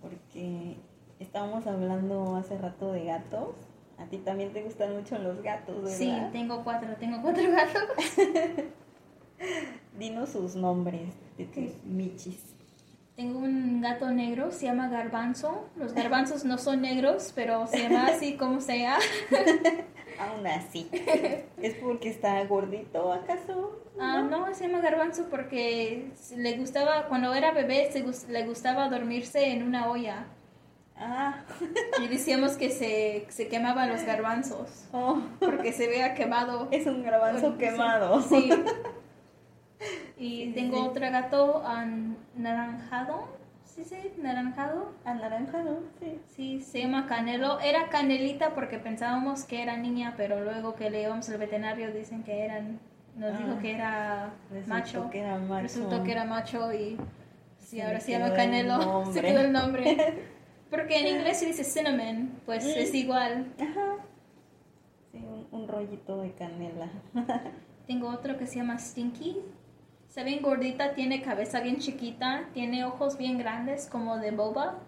[0.00, 0.76] Porque
[1.18, 3.54] estábamos hablando hace rato de gatos.
[3.98, 5.96] A ti también te gustan mucho los gatos, ¿verdad?
[5.96, 8.16] Sí, tengo cuatro, tengo cuatro gatos.
[9.98, 12.54] Dinos sus nombres de tus michis.
[13.16, 15.68] Tengo un gato negro, se llama Garbanzo.
[15.76, 18.96] Los garbanzos no son negros, pero se llama así como sea.
[20.20, 20.88] Aún así.
[21.62, 23.80] ¿Es porque está gordito acaso?
[23.98, 29.50] Ah, no, se llama Garbanzo porque le gustaba, cuando era bebé, se le gustaba dormirse
[29.52, 30.26] en una olla.
[30.96, 31.44] Ah,
[32.02, 36.68] Y decíamos que se, se quemaban los garbanzos oh, porque se vea quemado.
[36.70, 37.58] es un garbanzo Sí.
[37.58, 38.20] quemado.
[38.22, 38.50] Sí.
[40.18, 40.82] Y Sí, tengo sí.
[40.88, 43.39] otro gato anaranjado.
[43.82, 44.12] ¿Sí sí?
[44.18, 44.92] ¿Naranjado?
[45.04, 46.20] Anaranjado, sí.
[46.36, 47.60] Sí, se llama Canelo.
[47.60, 52.22] Era Canelita porque pensábamos que era niña, pero luego que le llevamos al veterinario dicen
[52.22, 52.78] que eran,
[53.16, 54.30] nos Ah, dijo que era
[54.66, 55.08] macho.
[55.10, 55.62] que era macho.
[55.62, 56.96] Resultó que era macho y
[57.58, 59.04] sí, Se ahora se llama Canelo.
[59.12, 59.96] Se quedó el nombre.
[60.70, 62.78] Porque en inglés se dice cinnamon, pues Mm.
[62.78, 63.46] es igual.
[63.58, 63.96] Ajá.
[65.10, 66.88] Sí, un, un rollito de canela.
[67.86, 69.38] Tengo otro que se llama Stinky.
[70.10, 74.80] Se ve bien gordita, tiene cabeza bien chiquita, tiene ojos bien grandes como de boba.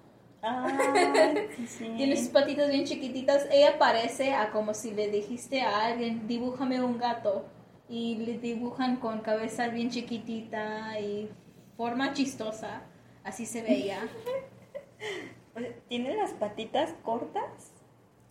[0.42, 0.66] Ah,
[1.56, 1.92] sí, sí.
[1.96, 3.46] Tiene sus patitas bien chiquititas.
[3.52, 7.46] Ella parece a como si le dijiste a alguien, dibújame un gato.
[7.88, 11.30] Y le dibujan con cabeza bien chiquitita y
[11.76, 12.82] forma chistosa.
[13.22, 14.00] Así se veía.
[15.88, 17.70] ¿Tiene las patitas cortas?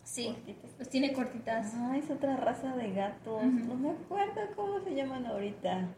[0.02, 0.70] Sí, Cortitas.
[0.78, 1.72] los tiene cortitas.
[1.74, 3.44] Ah, es otra raza de gatos.
[3.44, 5.88] No me acuerdo cómo se llaman ahorita.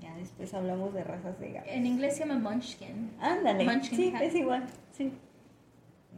[0.00, 1.70] Ya después hablamos de razas de gatos.
[1.72, 3.10] En inglés se llama Munchkin.
[3.20, 3.64] Ándale.
[3.64, 4.22] Munchkin sí, cat.
[4.22, 4.66] es igual.
[4.92, 5.12] Sí.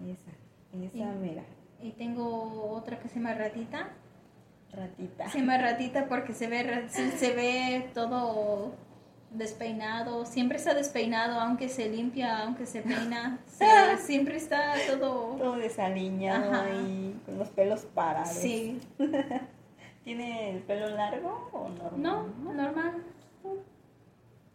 [0.06, 1.18] Esa, esa Sí.
[1.20, 1.42] mera.
[1.80, 3.90] Y tengo otra que se llama Ratita.
[4.72, 5.28] Ratita.
[5.30, 8.72] Se llama Ratita porque se ve, se ve todo
[9.32, 10.24] despeinado.
[10.26, 13.38] Siempre está despeinado, aunque se limpia, aunque se peina.
[13.46, 15.36] se- siempre está todo...
[15.36, 16.70] Todo desaliñado Ajá.
[16.70, 18.28] y con los pelos parados.
[18.36, 18.80] Sí.
[20.04, 22.02] ¿Tiene el pelo largo o normal?
[22.02, 23.04] No, normal.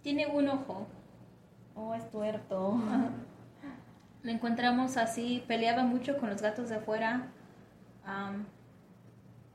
[0.07, 0.87] Tiene un ojo.
[1.75, 2.77] Oh, es tuerto.
[4.23, 7.27] Lo encontramos así, peleaba mucho con los gatos de afuera.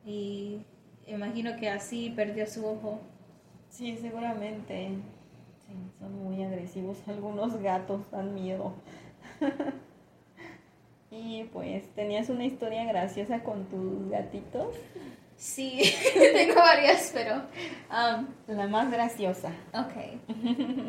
[0.04, 0.60] y
[1.06, 3.00] imagino que así perdió su ojo.
[3.70, 4.90] Sí, seguramente.
[5.66, 8.74] Sí, son muy agresivos algunos gatos, dan miedo.
[11.10, 14.76] y pues, ¿tenías una historia graciosa con tus gatitos?
[15.42, 15.82] Sí,
[16.14, 17.42] tengo varias, pero...
[17.90, 19.50] am, La más graciosa.
[19.74, 20.22] ok.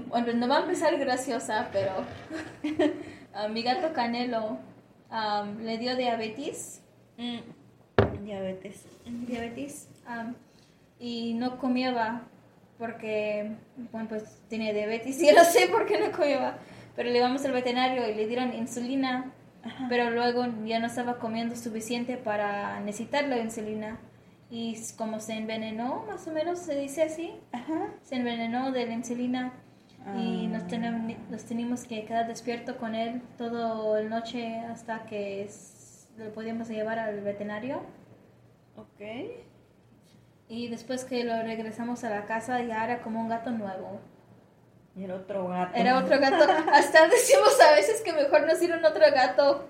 [0.10, 1.92] Bueno, no va a empezar graciosa, pero...
[3.50, 4.60] mi gato Canelo
[5.10, 6.84] am, le dio diabetes.
[8.22, 8.86] Diabetes.
[9.06, 10.36] diabetes am,
[11.00, 12.22] y no comía
[12.78, 13.56] porque
[13.92, 16.58] bueno pues tiene diabetes y yo no sé por qué no comía
[16.96, 19.32] pero le llevamos al veterinario y le dieron insulina
[19.64, 19.88] Ajá.
[19.90, 24.00] pero luego ya no estaba comiendo suficiente para necesitar la insulina
[24.56, 27.90] y como se envenenó más o menos se dice así Ajá.
[28.04, 29.52] se envenenó de la insulina
[30.16, 30.50] y Ah.
[30.50, 36.08] nos, tenem- nos teníamos que quedar despierto con él toda la noche hasta que s-
[36.18, 37.82] lo podíamos llevar al veterinario
[38.78, 39.02] Ok.
[40.50, 44.02] y después que lo regresamos a la casa ya era como un gato nuevo.
[44.96, 45.72] Y era otro gato.
[45.76, 46.44] Era otro gato.
[46.74, 49.68] Hasta decimos a veces que mejor nos dieron otro gato.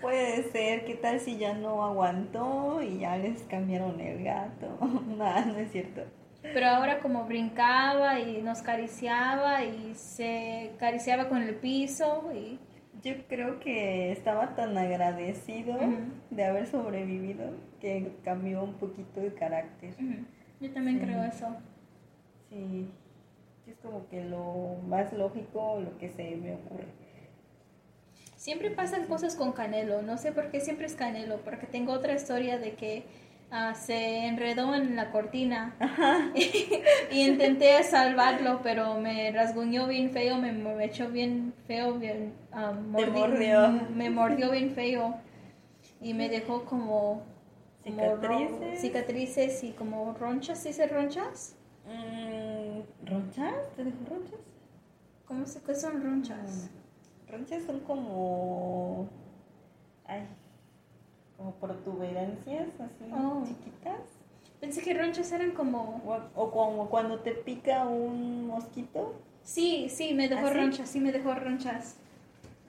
[0.00, 4.78] Puede ser, ¿qué tal si ya no aguantó y ya les cambiaron el gato?
[5.16, 6.02] Nada, no es cierto.
[6.42, 12.58] Pero ahora como brincaba y nos cariciaba y se cariciaba con el piso y
[13.02, 15.76] Yo creo que estaba tan agradecido
[16.30, 17.44] de haber sobrevivido
[17.80, 19.94] que cambió un poquito de carácter.
[20.60, 21.06] Yo también Sí.
[21.06, 21.46] creo eso.
[22.48, 22.88] Sí,
[23.66, 26.86] es como que lo más lógico, lo que se me ocurre.
[28.42, 32.12] Siempre pasan cosas con Canelo, no sé por qué siempre es Canelo, porque tengo otra
[32.12, 33.04] historia de que
[33.52, 35.76] ah, se enredó en la cortina
[36.34, 42.72] y intenté salvarlo, pero me rasguñó bien feo, me, me echó bien feo, bien, ah,
[42.96, 43.68] Te mordi- mordió.
[43.94, 45.14] me mordió bien feo
[46.00, 47.22] y me dejó como,
[47.84, 48.80] Cicatrices.
[48.80, 51.54] cicatrices y como ronchas, ¿sí se ronchas?
[51.86, 53.54] Mm, ¿Ronchas?
[53.76, 54.40] ¿Te dejó ronchas?
[55.26, 56.70] ¿Cómo se qué son ronchas?
[57.32, 59.08] Ronchas son como.
[60.06, 60.26] Ay.
[61.38, 63.42] Como protuberancias así Oh.
[63.46, 64.00] chiquitas.
[64.60, 66.00] Pensé que ronchas eran como...
[66.36, 69.14] O, como cuando te pica un mosquito.
[69.42, 71.96] Sí, sí, me dejó ronchas, sí me dejó ronchas.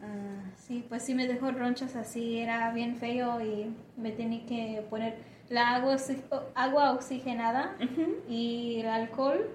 [0.02, 4.84] Ah, Sí, pues sí me dejó ronchas así, era bien feo y me tenía que
[4.90, 5.18] poner
[5.50, 5.98] la agua,
[6.56, 7.76] agua oxigenada
[8.30, 9.50] y el alcohol.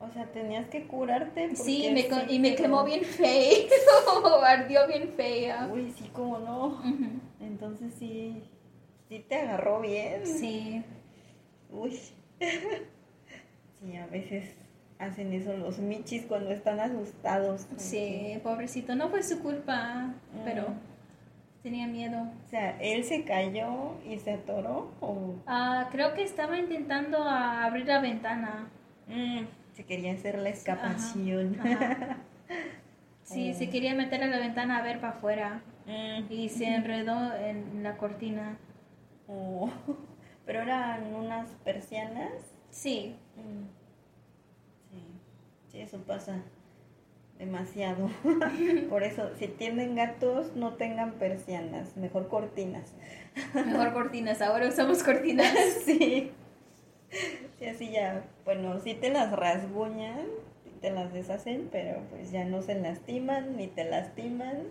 [0.00, 1.54] O sea, tenías que curarte.
[1.56, 3.66] Sí, me sí y me quemó lo- bien feo,
[4.44, 5.68] ardió bien fea.
[5.72, 6.82] Uy, sí, como no.
[7.40, 8.42] Entonces sí.
[9.08, 10.26] Sí te agarró bien.
[10.26, 10.82] Sí,
[11.70, 11.98] Uy.
[13.82, 14.54] Sí, a veces
[14.98, 17.64] hacen eso los michis cuando están asustados.
[17.64, 17.96] como sí,
[18.34, 20.12] que- pobrecito, no fue su culpa,
[20.44, 21.62] pero Mm.
[21.62, 22.22] tenía miedo.
[22.46, 27.86] O sea, él se cayó y se atoró o Ah, creo que estaba intentando abrir
[27.86, 28.68] la ventana.
[29.08, 29.44] Mm,
[29.80, 31.56] se quería hacer la escapación.
[31.60, 32.18] Ajá.
[33.22, 33.58] Sí, Oh.
[33.58, 37.82] se quería meter a la ventana a ver para afuera Mm, y se enredó en
[37.84, 38.58] la cortina.
[39.28, 39.70] oh.
[40.46, 42.32] Pero eran unas persianas.
[42.70, 43.64] Sí, Mm.
[44.90, 45.02] Sí,
[45.70, 46.42] sí, eso pasa
[47.38, 48.10] demasiado.
[48.90, 52.92] Por eso, si tienen gatos, no tengan persianas, mejor cortinas.
[53.54, 54.42] mejor cortinas.
[54.42, 55.54] Ahora usamos cortinas.
[55.86, 56.32] Sí.
[57.60, 60.26] Sí, así ya, bueno, sí te las rasguñan,
[60.80, 64.64] te las deshacen, pero pues ya no se lastiman ni te lastiman.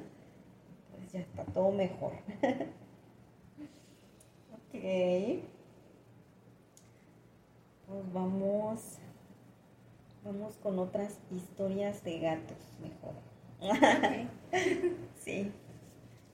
[0.96, 2.14] Pues ya está todo mejor.
[4.54, 5.44] ok.
[7.88, 8.98] Pues vamos.
[10.24, 13.14] Vamos con otras historias de gatos, mejor.
[15.20, 15.52] Sí.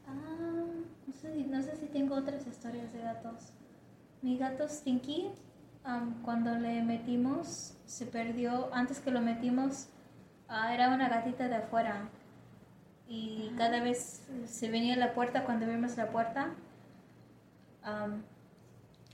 [0.07, 0.65] Ah,
[1.07, 3.51] no sé, si- no sé si tengo otras historias de gatos.
[4.21, 5.29] Mi gato Stinky,
[5.85, 8.73] am, cuando le metimos, se perdió.
[8.73, 9.87] Antes que lo metimos,
[10.47, 12.09] ah, era una gatita de afuera.
[13.07, 16.53] Y cada vez se venía a la puerta cuando vimos la puerta.
[17.83, 18.23] am,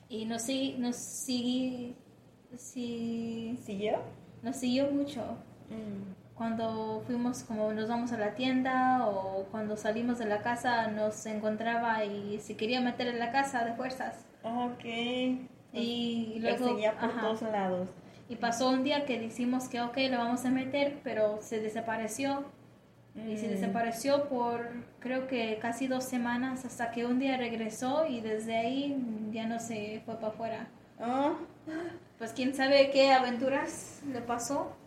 [0.10, 0.44] y nos,
[0.78, 0.96] nos,
[1.28, 1.96] sigui-
[2.58, 4.00] si- ¿Siguió?
[4.44, 5.22] nos siguió mucho.
[5.70, 6.14] Mm.
[6.36, 11.26] Cuando fuimos, como nos vamos a la tienda o cuando salimos de la casa, nos
[11.28, 14.26] encontraba y se quería meter en la casa de fuerzas.
[14.44, 14.84] Ok.
[15.74, 17.22] Y Lo luego, seguía por ajá.
[17.22, 17.90] todos lados.
[18.30, 22.46] y pasó un día que decimos que ok, lo vamos a meter, pero se desapareció.
[23.14, 23.52] Y se Mm.
[23.52, 24.70] desapareció por
[25.02, 28.98] creo que casi dos semanas hasta que un día regresó y desde ahí
[29.34, 30.68] ya no se fue para afuera.
[31.00, 31.34] Ah,
[32.18, 34.78] Pues quién sabe qué aventuras le pasó,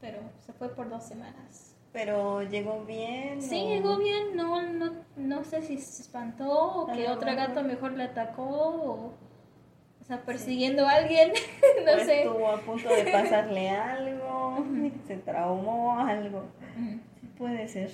[0.00, 1.74] pero se fue por dos semanas.
[1.92, 3.40] pero llegó bien.
[3.42, 7.62] Sí, o- llegó bien, no, no, no sé si se espantó o que otro gato
[7.62, 9.14] mejor le atacó o
[10.04, 11.32] está persiguiendo a alguien,
[11.86, 12.24] no o sé.
[12.24, 14.62] Estuvo a punto de pasarle algo,
[15.06, 16.44] se traumó algo.
[17.20, 17.90] Sí, puede ser.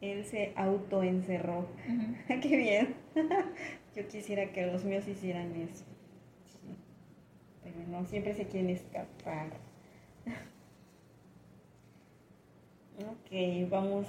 [0.00, 1.66] Él se autoencerró.
[2.28, 2.94] Qué bien.
[3.96, 5.84] Yo quisiera que los míos hicieran eso.
[6.44, 6.76] Sí.
[7.64, 9.48] Pero no, siempre se quieren escapar.
[12.98, 14.06] Ok, vamos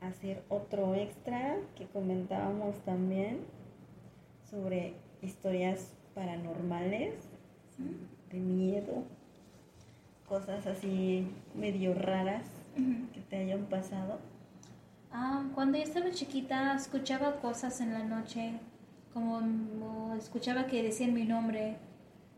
[0.00, 3.40] a hacer otro extra que comentábamos también
[4.50, 7.14] sobre historias paranormales,
[8.30, 9.04] de miedo,
[10.28, 12.44] cosas así medio raras
[13.14, 14.18] que te hayan pasado.
[15.12, 18.52] Ah, cuando yo estaba chiquita escuchaba cosas en la noche,
[19.12, 21.76] como, como escuchaba que decían mi nombre,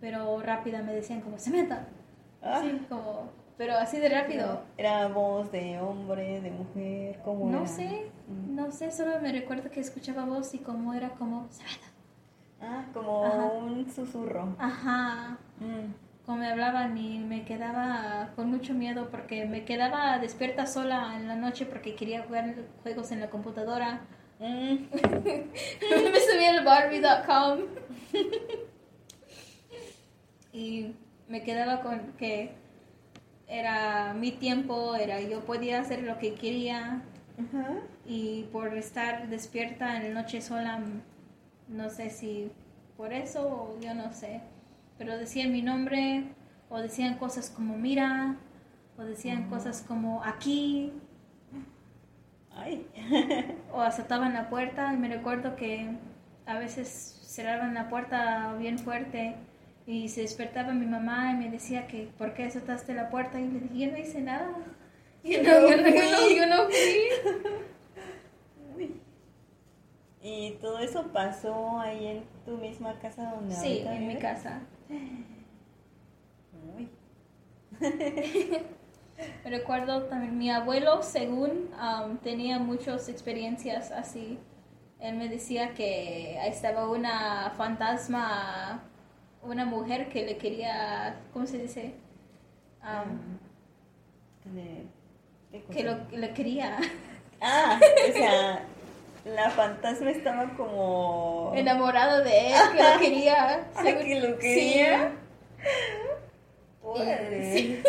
[0.00, 1.86] pero rápida me decían como Samantha.
[2.40, 2.60] Ah.
[2.62, 4.62] Sí, como, pero así de rápido.
[4.78, 7.20] ¿Era voz de hombre, de mujer?
[7.24, 7.66] ¿Cómo No era?
[7.68, 8.54] sé, Mm.
[8.54, 11.88] no sé, solo me recuerdo que escuchaba voz y como era como Samantha.
[12.62, 13.36] Ah, como Ajá.
[13.58, 14.54] un susurro.
[14.58, 15.92] Ajá, Mm.
[16.24, 21.26] como me hablaban y me quedaba con mucho miedo porque me quedaba despierta sola en
[21.28, 24.00] la noche porque quería jugar juegos en la computadora.
[24.38, 24.76] Mm.
[24.92, 27.58] me subí al Barbie.com
[30.52, 30.94] y
[31.28, 32.52] me quedaba con que
[33.48, 37.02] era mi tiempo, era yo podía hacer lo que quería
[38.06, 40.80] y por estar despierta en la noche sola,
[41.72, 42.50] no sé si
[42.96, 44.40] por eso o yo no sé,
[44.98, 46.24] pero decían mi nombre
[46.68, 48.36] o decían cosas como mira
[48.98, 50.92] o decían cosas como aquí
[52.54, 52.86] Ay.
[53.72, 55.88] o azotaban la puerta y me recuerdo que
[56.46, 56.88] a veces
[57.22, 59.36] cerraron la puerta bien fuerte
[59.86, 63.40] y se despertaba mi mamá y me decía que ¿por qué soltaste la puerta?
[63.40, 64.52] Y le dije, yo no hice nada.
[65.24, 66.64] Yo no, yo no, yo no, yo no
[68.74, 69.00] fui.
[70.22, 74.60] ¿Y todo eso pasó ahí en tu misma casa donde Sí, ahorita en mi casa.
[76.76, 76.88] Uy.
[79.44, 84.38] Recuerdo también mi abuelo, según um, tenía muchas experiencias así.
[85.00, 88.82] Él me decía que estaba una fantasma,
[89.42, 91.94] una mujer que le quería, ¿cómo se dice?
[92.82, 93.38] Um,
[94.54, 94.86] De-
[95.50, 96.78] ¿qué que lo, le quería
[97.40, 98.66] Ah, o sea,
[99.24, 101.52] la fantasma estaba como...
[101.54, 103.66] enamorado de él, que lo quería.
[103.82, 104.38] Que lo Sí.
[104.40, 105.12] quería.
[106.82, 107.52] Órale.
[107.56, 107.82] sí.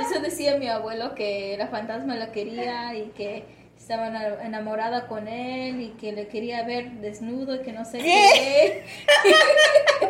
[0.00, 3.44] Eso decía mi abuelo que la fantasma lo quería y que
[3.78, 7.98] estaba ena- enamorada con él y que le quería ver desnudo y que no sé
[7.98, 8.84] qué.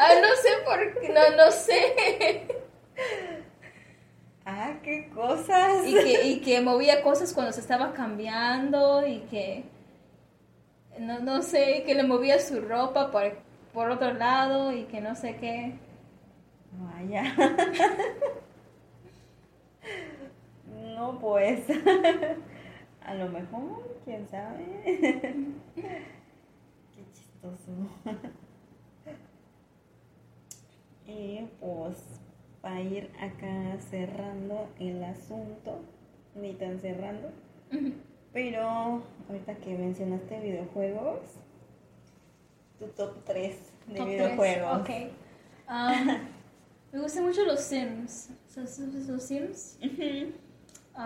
[0.00, 2.42] ah, no sé por qué, no, no sé.
[4.52, 5.86] Ah, qué cosas.
[5.86, 9.64] Y que, y que movía cosas cuando se estaba cambiando y que
[10.98, 13.38] no, no sé, que le movía su ropa por,
[13.72, 15.74] por otro lado y que no sé qué.
[16.72, 17.34] Vaya.
[20.94, 21.64] No, pues.
[23.02, 24.66] A lo mejor, quién sabe.
[25.74, 27.72] Qué chistoso.
[31.06, 32.19] Y pues,
[32.60, 35.80] para ir acá cerrando el asunto,
[36.34, 37.30] ni tan cerrando,
[38.32, 41.20] pero ahorita que mencionaste videojuegos,
[42.78, 43.56] tu top 3
[43.88, 44.80] de Top videojuegos.
[44.80, 44.90] Ok.
[45.70, 46.26] Um,
[46.92, 48.30] me gustan mucho los Sims.
[48.48, 49.78] ¿Sabes los Sims?
[49.80, 50.32] Ujú.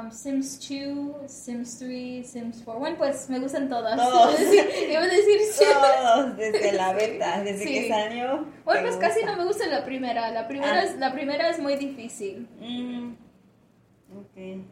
[0.01, 2.81] Um, Sims 2, Sims 3, Sims 4.
[2.81, 3.97] Bueno, pues me gustan todas.
[3.97, 4.35] Todos.
[4.35, 5.65] A decir sí.
[5.73, 7.75] Todos desde la beta, desde Sí.
[7.75, 8.45] que salió.
[8.65, 10.31] Bueno, pues casi no me gusta la primera.
[10.31, 10.85] La primera, Ah.
[10.85, 12.49] es, la primera es muy difícil.
[12.61, 13.13] Mm,
[14.19, 14.65] ok.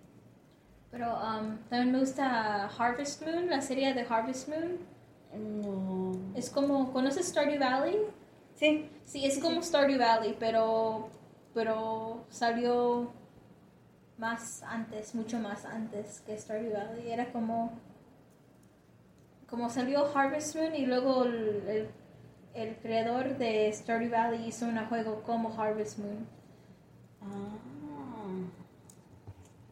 [0.91, 4.79] Pero um, también me gusta Harvest Moon, la serie de Harvest Moon.
[5.35, 6.13] No.
[6.35, 7.97] Es como, ¿conoces Stardew Valley?
[8.57, 8.89] Sí.
[9.05, 11.09] Sí, es como Stardew Valley, pero,
[11.55, 13.13] pero salió
[14.19, 17.11] más antes, mucho más antes que Stardew Valley.
[17.11, 17.73] Era como,
[19.49, 21.89] como salió Harvest Moon y luego el, el,
[22.55, 26.27] el creador de Stardew Valley hizo un juego como Harvest Moon.
[27.23, 27.73] Ah.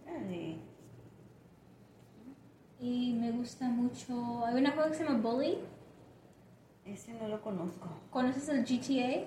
[0.07, 0.57] Dale.
[2.81, 5.59] Y me gusta mucho, hay un juego que se llama Bully.
[6.87, 7.89] Ese no lo conozco.
[8.11, 9.27] ¿Conoces el GTA?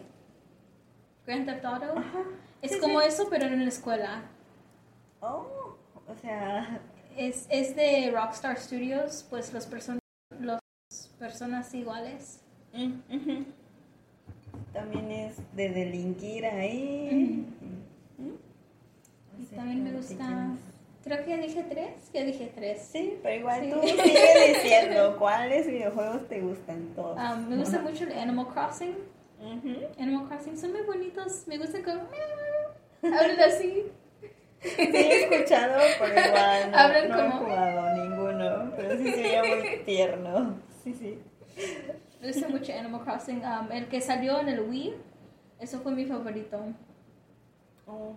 [1.26, 1.98] Grand Theft Auto.
[1.98, 2.24] Ajá.
[2.62, 3.08] Es sí, como sí.
[3.08, 4.24] eso, pero en la escuela.
[5.26, 6.82] Oh, o sea,
[7.16, 10.00] Es, es de Rockstar Studios, pues los personas
[10.40, 10.60] los
[11.20, 12.42] personas iguales.
[12.74, 13.46] mm, ujú.
[14.74, 17.46] también es de delinquir ahí.
[18.18, 18.34] Mm.
[19.40, 20.58] Y Así también me gusta.
[21.04, 22.10] Creo que ya dije tres.
[22.14, 22.82] Ya dije tres.
[22.92, 23.70] Sí, pero igual Sí.
[23.72, 27.16] tú sigue diciendo cuáles videojuegos te gustan todos.
[27.20, 28.96] Ah, me gusta mucho el Animal Crossing.
[29.40, 29.76] Ujú.
[30.00, 31.46] Animal Crossing son muy bonitos.
[31.48, 32.02] Me gustan como.
[33.04, 33.84] Hablan así.
[34.64, 38.74] Sí, he escuchado, pero igual no, no he jugado ninguno.
[38.76, 40.60] Pero sí sería muy tierno.
[40.84, 41.20] Sí, sí.
[42.22, 43.42] Me gusta mucho Animal Crossing.
[43.44, 44.94] Um, el que salió en el Wii,
[45.60, 46.60] eso fue mi favorito.
[47.86, 48.16] Oh,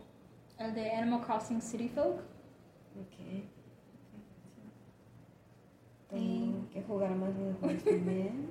[0.58, 2.16] El de Animal Crossing City Folk.
[3.00, 3.44] ok.
[6.08, 8.48] Tengo que jugar más videojuegos también.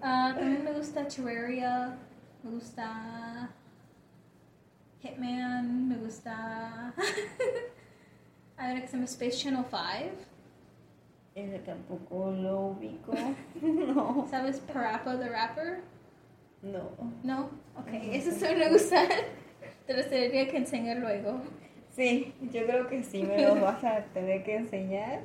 [0.00, 1.98] Ah, también me gusta Terraria.
[2.44, 3.50] Me gusta.
[5.02, 5.88] Hitman.
[5.88, 6.94] Me gusta.
[8.56, 9.80] Hay una que se llama Space Channel 5.
[11.34, 13.12] Ese tampoco lo ubico.
[13.62, 14.26] No.
[14.30, 15.80] ¿Sabes Parappa the Rapper?
[16.62, 16.90] No.
[17.24, 17.50] No.
[17.76, 19.02] Ok, eso sí me gusta.
[19.86, 21.40] Te lo tendría que enseñar luego.
[21.90, 25.20] Sí, yo creo que sí me lo vas a tener que enseñar.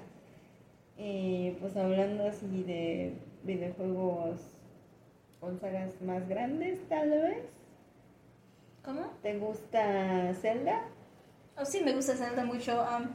[0.98, 3.14] Y pues hablando así de
[3.44, 4.42] videojuegos
[5.40, 7.44] con sagas más grandes, tal vez.
[8.88, 9.02] ¿Cómo?
[9.22, 10.82] ¿Te gusta Zelda?
[11.58, 12.82] Oh, sí, me gusta Zelda mucho.
[12.84, 13.10] Um,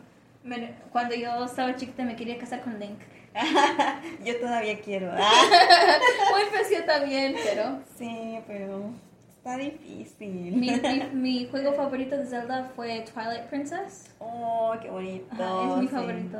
[0.46, 2.98] me- cuando yo estaba chiquita me quería casar con Link.
[4.22, 5.10] yo todavía quiero.
[5.14, 5.30] Ah,
[6.30, 8.90] Muy pues yo también, pero sí, pero
[9.30, 10.54] está difícil.
[10.54, 14.14] mi, mi, mi juego favorito de Zelda fue Twilight Princess.
[14.18, 15.26] Oh, qué bonito.
[15.30, 15.94] Ajá, es mi sí.
[15.94, 16.38] favorito.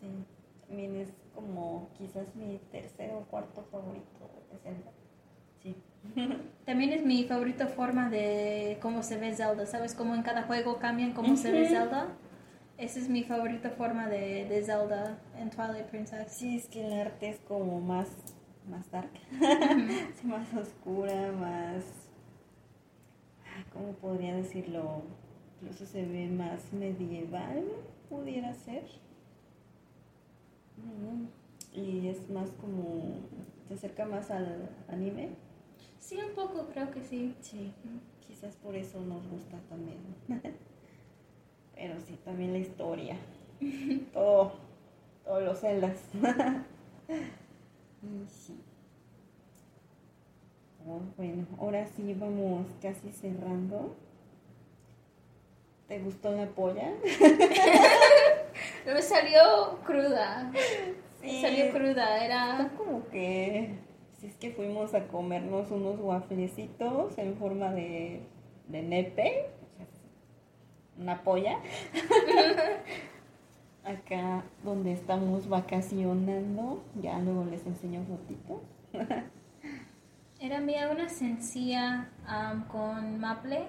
[0.00, 0.08] Sí,
[0.66, 4.90] también es como quizás mi tercer o cuarto favorito de Zelda.
[5.62, 5.76] Sí.
[6.66, 9.66] También es mi favorita forma de cómo se ve Zelda.
[9.66, 9.94] ¿Sabes?
[9.94, 11.68] Cómo en cada juego cambian cómo se ve.
[11.68, 12.08] Zelda.
[12.76, 16.32] Esa es mi favorita forma de, de Zelda en Twilight Princess.
[16.32, 18.08] Sí, es que el arte es como más
[18.68, 19.10] más dark,
[20.20, 21.84] sí, más oscura, más,
[23.72, 25.02] ¿cómo podría decirlo?
[25.60, 27.64] Incluso se ve más medieval,
[28.08, 28.84] pudiera ser.
[31.72, 33.20] Y es más como,
[33.66, 35.30] se acerca más al anime.
[36.00, 37.34] Sí, un poco, creo que sí.
[37.40, 37.72] Sí,
[38.26, 39.98] quizás por eso nos gusta también.
[41.74, 43.16] Pero sí, también la historia.
[44.12, 44.52] Todo,
[45.24, 45.98] todos los celdas.
[48.28, 48.60] sí.
[50.86, 53.94] Oh, bueno, ahora sí vamos casi cerrando.
[55.86, 56.92] ¿Te gustó la polla?
[58.86, 60.50] Me salió cruda.
[61.20, 61.42] Sí.
[61.42, 62.62] Salió cruda, era...
[62.62, 63.74] Está como que
[64.18, 68.20] si es que fuimos a comernos unos wafflecitos en forma de,
[68.68, 69.46] de nepe,
[70.98, 71.58] una polla.
[73.84, 78.60] Acá donde estamos vacacionando, ya luego les enseño fotitos.
[80.40, 82.10] Era mía una sencilla
[82.70, 83.64] con maple.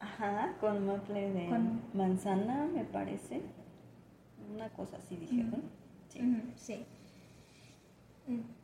[0.00, 3.42] Ajá, con maple de Con- manzana, me parece.
[4.54, 5.62] Una cosa así dijeron.
[6.08, 6.20] Sí.
[6.54, 6.86] Sí.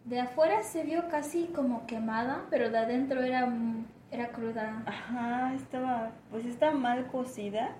[0.05, 3.51] De afuera se vio casi como quemada, pero de adentro era,
[4.11, 4.83] era cruda.
[4.87, 7.75] Ajá, estaba, pues estaba mal cocida.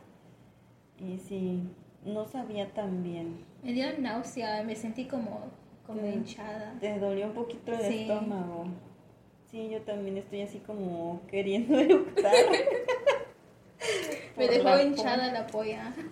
[0.99, 1.63] Y sí,
[2.05, 3.45] no sabía tan bien.
[3.63, 5.51] Me dio náusea, me sentí como,
[5.87, 6.75] como hinchada.
[6.81, 8.03] Te dolió un poquito el Sí.
[8.03, 8.67] estómago.
[9.51, 12.33] Sí, yo también estoy así como queriendo eructar.
[14.37, 15.93] Me dejó la hinchada la polla.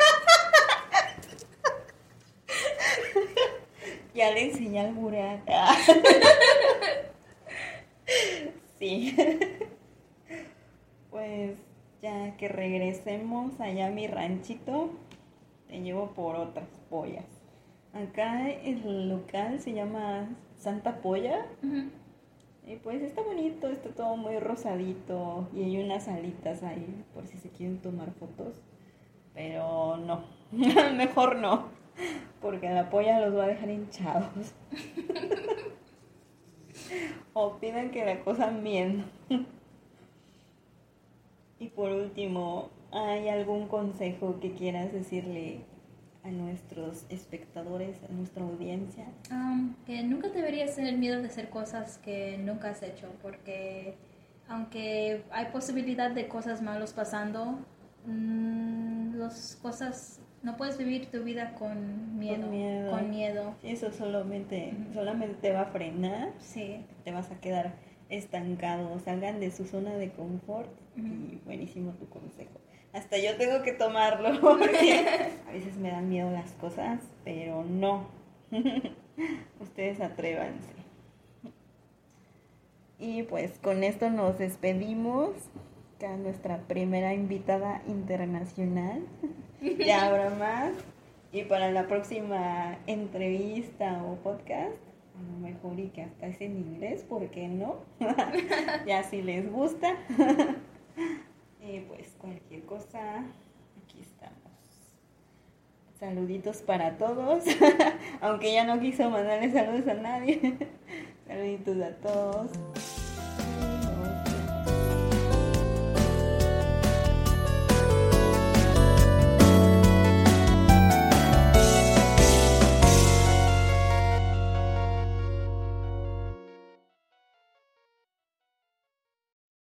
[4.14, 5.42] Ya le enseñé al burak.
[8.78, 9.16] sí.
[11.10, 11.58] Pues
[12.02, 14.90] ya que regresemos allá a mi ranchito,
[15.68, 17.24] te llevo por otras pollas.
[17.92, 21.46] Acá el local se llama Santa Polla.
[22.66, 27.36] Y pues está bonito, está todo muy rosadito y hay unas alitas ahí por si
[27.38, 28.60] se quieren tomar fotos.
[29.34, 31.68] Pero no, mejor no,
[32.40, 34.52] porque la polla los va a dejar hinchados.
[37.32, 39.04] o piden que la cosan bien.
[41.58, 45.60] y por último, ¿hay algún consejo que quieras decirle
[46.24, 49.06] a nuestros espectadores, a nuestra audiencia?
[49.30, 53.96] Am, que nunca deberías tener miedo de hacer cosas que nunca has hecho, porque
[54.48, 57.58] aunque hay posibilidad de cosas malas pasando,
[58.06, 62.46] mm, las cosas no puedes vivir tu vida con miedo.
[62.48, 62.90] miedo.
[62.90, 63.54] Con miedo.
[63.62, 66.84] Eso solamente, solamente te va a frenar Sí.
[67.04, 67.74] te vas a quedar
[68.08, 72.60] estancado, salgan de su zona de confort y buenísimo tu consejo.
[72.92, 75.06] Hasta yo tengo que tomarlo porque
[75.48, 78.06] a veces me dan miedo las cosas, pero no.
[79.60, 80.72] Ustedes atrévanse.
[82.98, 85.30] Y pues con esto nos despedimos.
[85.96, 89.02] Acá nuestra primera invitada internacional.
[89.78, 90.72] Ya habrá más.
[91.32, 94.76] Y para la próxima entrevista o podcast,
[95.16, 97.76] a lo mejor y que hasta es en inglés, ¿por qué no?
[98.86, 99.96] ya si les gusta.
[101.60, 103.24] y pues cualquier cosa,
[103.82, 104.36] aquí estamos.
[105.98, 107.44] Saluditos para todos,
[108.20, 110.58] aunque ya no quiso mandarle saludos a nadie.
[111.26, 113.01] Saluditos a todos.